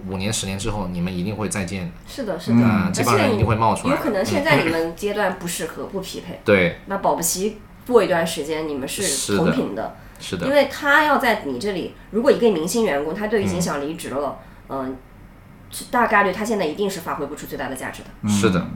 [0.08, 3.94] 五年、十年之后你们一定会再见，是的，是的，这帮人一且定会冒出来。
[3.94, 14.38] 有可能现在你们阶段不适合、不匹配， 对，那保不齐过一段时间你们是同频的，是的，因为他要在你这里，如果一个明星员工他都已经想离职了，
[14.68, 14.96] 嗯，
[15.70, 18.66] 是大概率他现在一定是发挥不出最大的价值的，是的，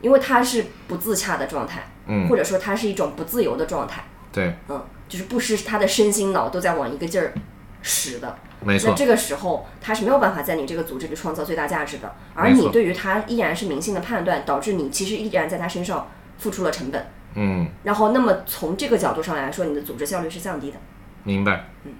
[0.00, 2.28] 因为他是不自洽的状态，嗯。
[2.28, 7.34] 或者说他是一种不自由的状态，对，嗯，就是不是他的身心脑都在往一个劲儿
[7.82, 16.08] 使的，没错，那这个时候他是没有办法在你这个组织里创造最大价值的，而你对于他依然是明星的判断，导致你其实依然在他身上
[16.38, 17.06] 付出了成本。
[17.34, 20.76] 嗯，然后，那么从这个角度上来说，你的组织效率是降低的。
[21.24, 21.66] 明白。
[21.84, 21.92] 嗯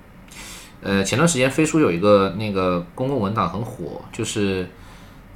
[0.83, 4.67] 呃，前段时间飞书有一个那个公共文档很火，就是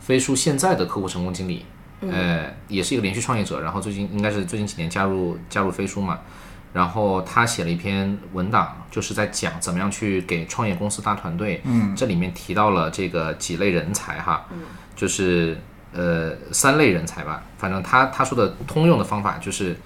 [0.01, 1.67] 飞书现在的客户成功经理，
[2.01, 6.21] 呃，也是一个连续创业者，然后最近应该是最近几年加入加入飞书嘛，
[6.75, 14.59] 然后他写了一篇文档，就是在讲怎么样去给创业公司搭团队，嗯，这里面提到了这个几类人才哈，嗯，
[14.97, 15.57] 就是
[15.93, 19.79] 呃三类人才吧，反正他他说的通用的方法就是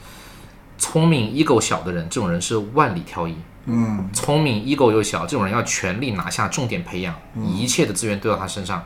[0.79, 3.37] 聪明 ego 小的人，这种人是万里挑一。
[3.67, 4.09] 嗯。
[4.15, 7.15] 聪明、ego 又小，这种人要全力拿下，重点培养，
[7.45, 8.83] 一切的资源都到他身上。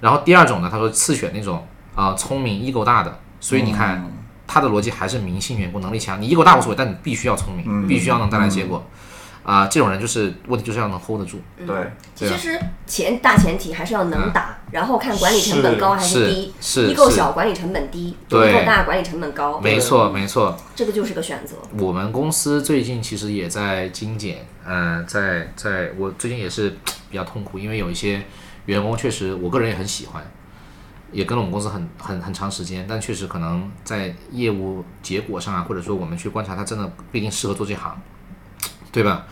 [0.00, 4.04] 然后第二种呢，他说次选那种啊、聪明、ego 大的，所以你看、
[4.46, 8.84] 他的逻辑还是明星员工能力强，你 ego 大无所谓，但你必须要聪明，必须要能带来结果。
[9.42, 11.38] 啊、这种人就是问题就是要能 hold 得住。
[11.66, 11.76] 对，
[12.14, 16.54] 其实前大前提还是要能打，然后看管理成本高还是低。
[16.62, 19.60] 是一够是小管理成本低，对一够大管理成本高。
[19.60, 20.56] 没错，没错。
[20.74, 21.56] 这个就是个选择。
[21.78, 26.70] 我们公司最近其实也在精简，呃，在在我最近也是
[27.10, 28.22] 比较痛苦，因为有一些
[28.64, 30.26] 员工确实我个人也很喜欢，
[31.12, 37.96] 也跟了我们公司很很很长时间，但确实可能在业务结果上啊，或者说我们去观察他真的不一定适合做这行，
[38.90, 39.24] 对吧？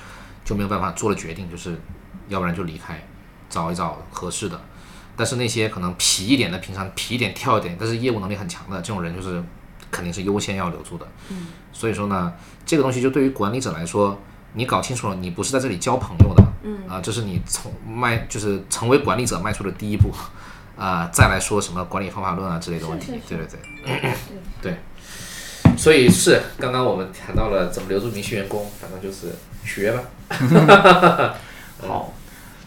[0.44, 1.80] 就没有办法做了决定，就是
[2.28, 3.00] 要不然就离开，
[3.48, 4.60] 找一找合适的。
[5.14, 9.42] 但是那些可能皮一点的，平常皮一点跳一点，但是业务能力很强的这种人，就是
[9.90, 11.06] 肯定是优先要留住的。
[11.72, 12.32] 所以说呢，
[12.66, 14.18] 这个东西就对于管理者来说，
[14.54, 20.10] 你搞清楚了，你不是在这里交朋友的，嗯啊，这是你从迈就是成为管理者迈出的第一步，
[20.76, 23.46] 啊，再来说什么管理方法论啊之类的问题，是是对对
[24.00, 24.12] 对，
[24.62, 24.76] 对。
[25.76, 31.34] 所以是刚刚我们谈到了怎么留住明星员工，反正就是学吧。
[31.86, 32.12] 好。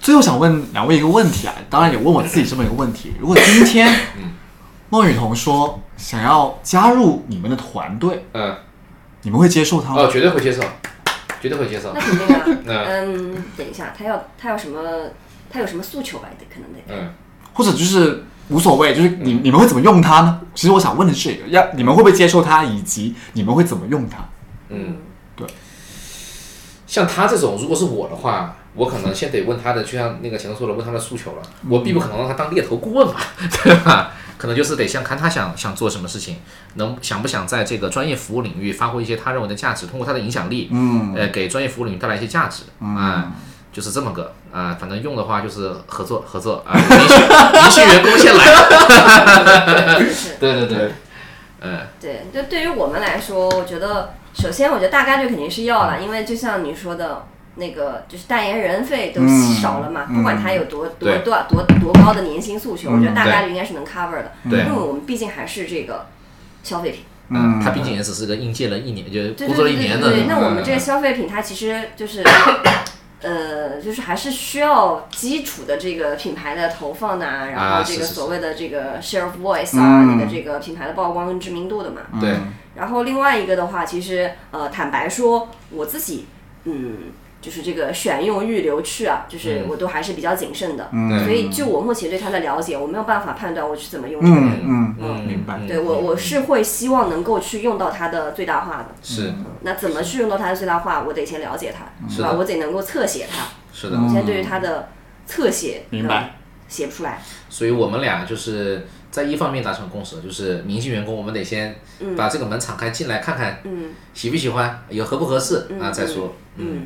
[0.02, 3.92] 最后想问两位一个问题啊，当然也问我自己这么一个问题： 如果今天
[4.90, 8.56] 孟雨桐说想要加入你们的团队，嗯，
[9.24, 10.02] 你们会接受他吗？
[10.04, 10.62] 哦，绝对会接受，
[11.42, 12.00] 绝对会接受那。
[12.00, 12.44] 肯定啊。
[12.68, 14.80] 嗯嗯，等一下，他要他要什么？
[15.50, 16.28] 他有什么诉求吧？
[16.38, 16.82] 得可能得。
[16.90, 17.14] 嗯，
[17.56, 20.42] 或者就是无所谓，就是你你们会怎么用它呢？
[20.54, 24.18] 其实我想问的是这个，要你们会不会接受它，以及你们会怎么用它？
[24.70, 24.98] 嗯，
[25.36, 25.48] 对。
[26.86, 31.42] 像他这种，如果是我的话，我可能先得问他的，就像那个前头说的，问他的诉求了。
[31.68, 33.16] 我并不可能让他当猎头顾问嘛，
[33.64, 34.12] 对吧？
[34.38, 36.38] 可能就是得先看他想想做什么事情，
[36.76, 43.32] 能想不想在这个专业服务领域发挥一些他认为的价值，通过他的影响力，嗯，呃，给专业服务领域带来一些价值，啊、
[43.76, 47.20] 就是这么个啊、反正用的话就是合作合作啊，明星
[47.52, 48.46] 明星员工先来。
[50.40, 50.92] 对对对，
[51.60, 51.80] 嗯。
[52.00, 57.26] 对，就对于我们来说，我觉得首先我觉得大概率肯定是要了，因为就像你说的。
[57.58, 59.22] 那个就是代言人费都
[59.62, 64.34] 少了嘛，不管他有多多多多多高的年薪诉求，我觉得大概率应该是能 cover 的。
[64.50, 64.60] 对。
[64.60, 66.08] 因为我们毕竟还是这个
[66.64, 67.06] 消费品。
[67.30, 72.22] 嗯，他毕竟也只是个应届了一年，就对工作了一年的，对对对对，那我们这个嗯消费品，它其实就是，
[73.26, 82.02] 呃，就是还是需要基础的这个品牌的投放呐、然啊后这个所谓的这个 share of voice 啊，嗯你的这个品牌的曝光跟知名度的嘛。
[82.22, 82.36] 对，
[82.76, 86.28] 然后另外一个的话，其实呃，坦白说，我自己
[86.66, 87.12] 嗯，
[87.46, 90.90] 就是这个选用预留去啊，就是嗯我都还是比较谨慎的。
[90.92, 94.62] 嗯所以就我目前对它的了解，我没有办法判断我是怎么用这个人。
[94.64, 98.88] 嗯嗯嗯明白嗯对我，我是会希望能够去用到它的最大化的。
[99.04, 99.32] 是
[99.62, 101.04] 那怎么去用到它的最大化？
[101.04, 102.34] 我得先了解它，是吧？
[102.36, 103.46] 我得能够侧写它。
[103.72, 104.90] 是的我，现在对于它的
[105.28, 106.38] 侧写，明白，
[106.68, 107.22] 写不出来。
[107.50, 111.76] 所以我们俩就是在一方面达成共识，就是明星员工我们得先
[112.18, 116.86] 把这个门敞开进来看看，嗯喜不喜欢，有合不合适啊再说，嗯，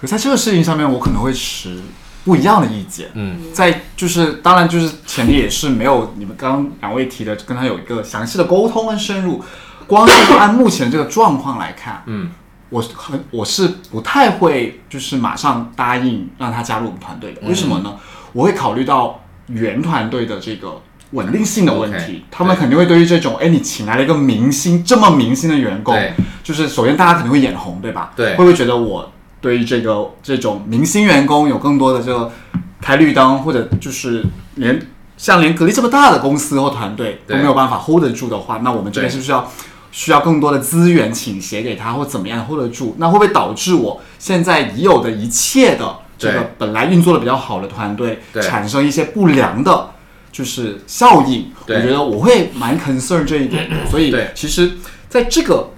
[0.00, 1.80] 可是在这个事情上面，我可能会持
[2.24, 3.08] 不一样的意见。
[3.14, 9.42] 嗯，在就是当然就是前提也是没有你们刚刚两位提的跟他有一个详细的沟通跟深入。
[9.86, 12.30] 光是按目前这个状况来看，嗯，
[12.70, 17.42] 我很我是不太会就是马上答应让他加入我们团队的。
[17.46, 17.96] 为什么呢？
[18.32, 20.80] 我会考虑到原团队的这个
[21.10, 25.94] 稳定性的问题他们肯定会对于这种哎你请来了一个明星这么明星的员工，
[26.42, 28.12] 就是首先大家肯定会眼红，对吧？
[28.16, 32.32] 对会不会觉得我对于这个这种明星员工有更多的这个
[32.80, 34.24] 开绿灯，或者就是
[34.54, 34.80] 连
[35.18, 39.50] 像连格力这么大的公司或团队都没有办法 hold 得住的话，那我们这边是不是要
[39.90, 42.94] 需要更多的资源倾斜给他，或怎么样 hold 得住？
[42.98, 49.90] 那会不会导致我现在已有的一切的这个本来运作的比较好的团队产生一些不良的？
[50.32, 54.72] 就是效应，我觉得我会蛮 concern 这一点的，所以其实
[55.06, 55.68] 在这个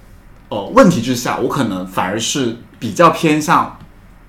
[0.48, 3.78] 呃问题之下，我可能反而是比较偏向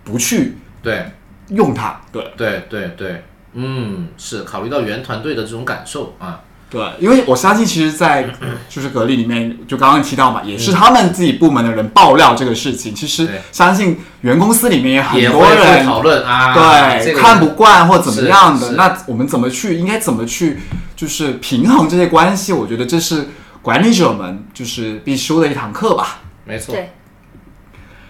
[0.06, 1.12] 不去对
[1.50, 2.00] 用它。
[2.10, 6.40] 对对对对，嗯，是考虑到原团队的这种感受啊，
[6.70, 8.34] 对，因为我相信，其实，在
[8.70, 12.96] 就是格力里面，就刚刚提到嘛，也是他们自己部门的人爆料这个事情。
[12.96, 18.72] 其实相信原公司里面也很多会人讨论啊，对、这个看不惯或怎么样的。
[18.72, 20.62] 那我们怎么去，应该怎么去，
[20.96, 22.54] 就是平衡这些关系？
[22.54, 23.28] 我觉得这是
[23.62, 26.22] 管理者们就是必修的一堂课吧。
[26.46, 26.94] 没错，对，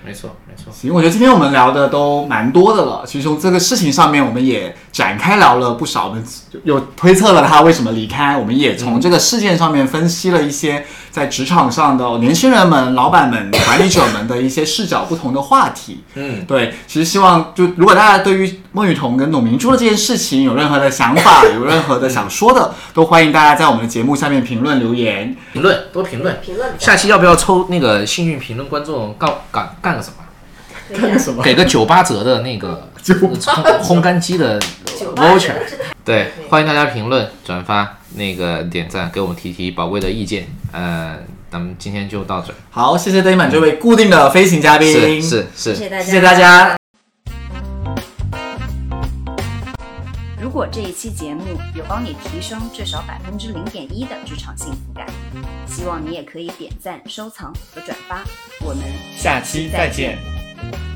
[0.06, 3.04] 没错没错，行，我觉得今天我们聊的都蛮多的了。
[3.06, 6.24] 其实从这个事情上面，我们也展开聊了不少，我们
[6.64, 16.04] 又推测了他为什么离开，我们也从这个事件上面分析了一些在职场上的年轻人们、老板们、管理者们的一些视角不同的话题。
[16.14, 25.36] 嗯，对，其实希望就如果大家对于孟雨桐跟董明珠的这件事情有任何的想法，有任何的想说的，都欢迎大家在我们的节目下面评论留言。
[25.52, 30.16] 评论多评论，评论下期要不要抽那个幸运评论观众告干干个什么？
[30.94, 31.44] 可以啊什么？
[31.44, 33.34] 给个九八折的那个 烘
[33.82, 34.60] 烘干机的
[35.16, 35.54] voucher。
[36.06, 40.46] 对，欢迎大家评论、转发、那个点赞，给我们提提宝贵的意见。
[40.72, 41.18] 呃，
[41.52, 42.56] 咱们今天就到这儿。
[42.70, 46.76] 好，谢谢 o n 这位固定的飞行嘉宾，是是是，谢谢大家，谢谢大家。
[50.40, 55.08] 如果这一期节目有帮你提升至少百分之零点一的职场幸福感，
[55.68, 58.24] 希望你也可以点赞、收藏和转发。
[58.62, 58.84] 我们
[59.18, 60.35] 下期再见。
[60.72, 60.95] 何?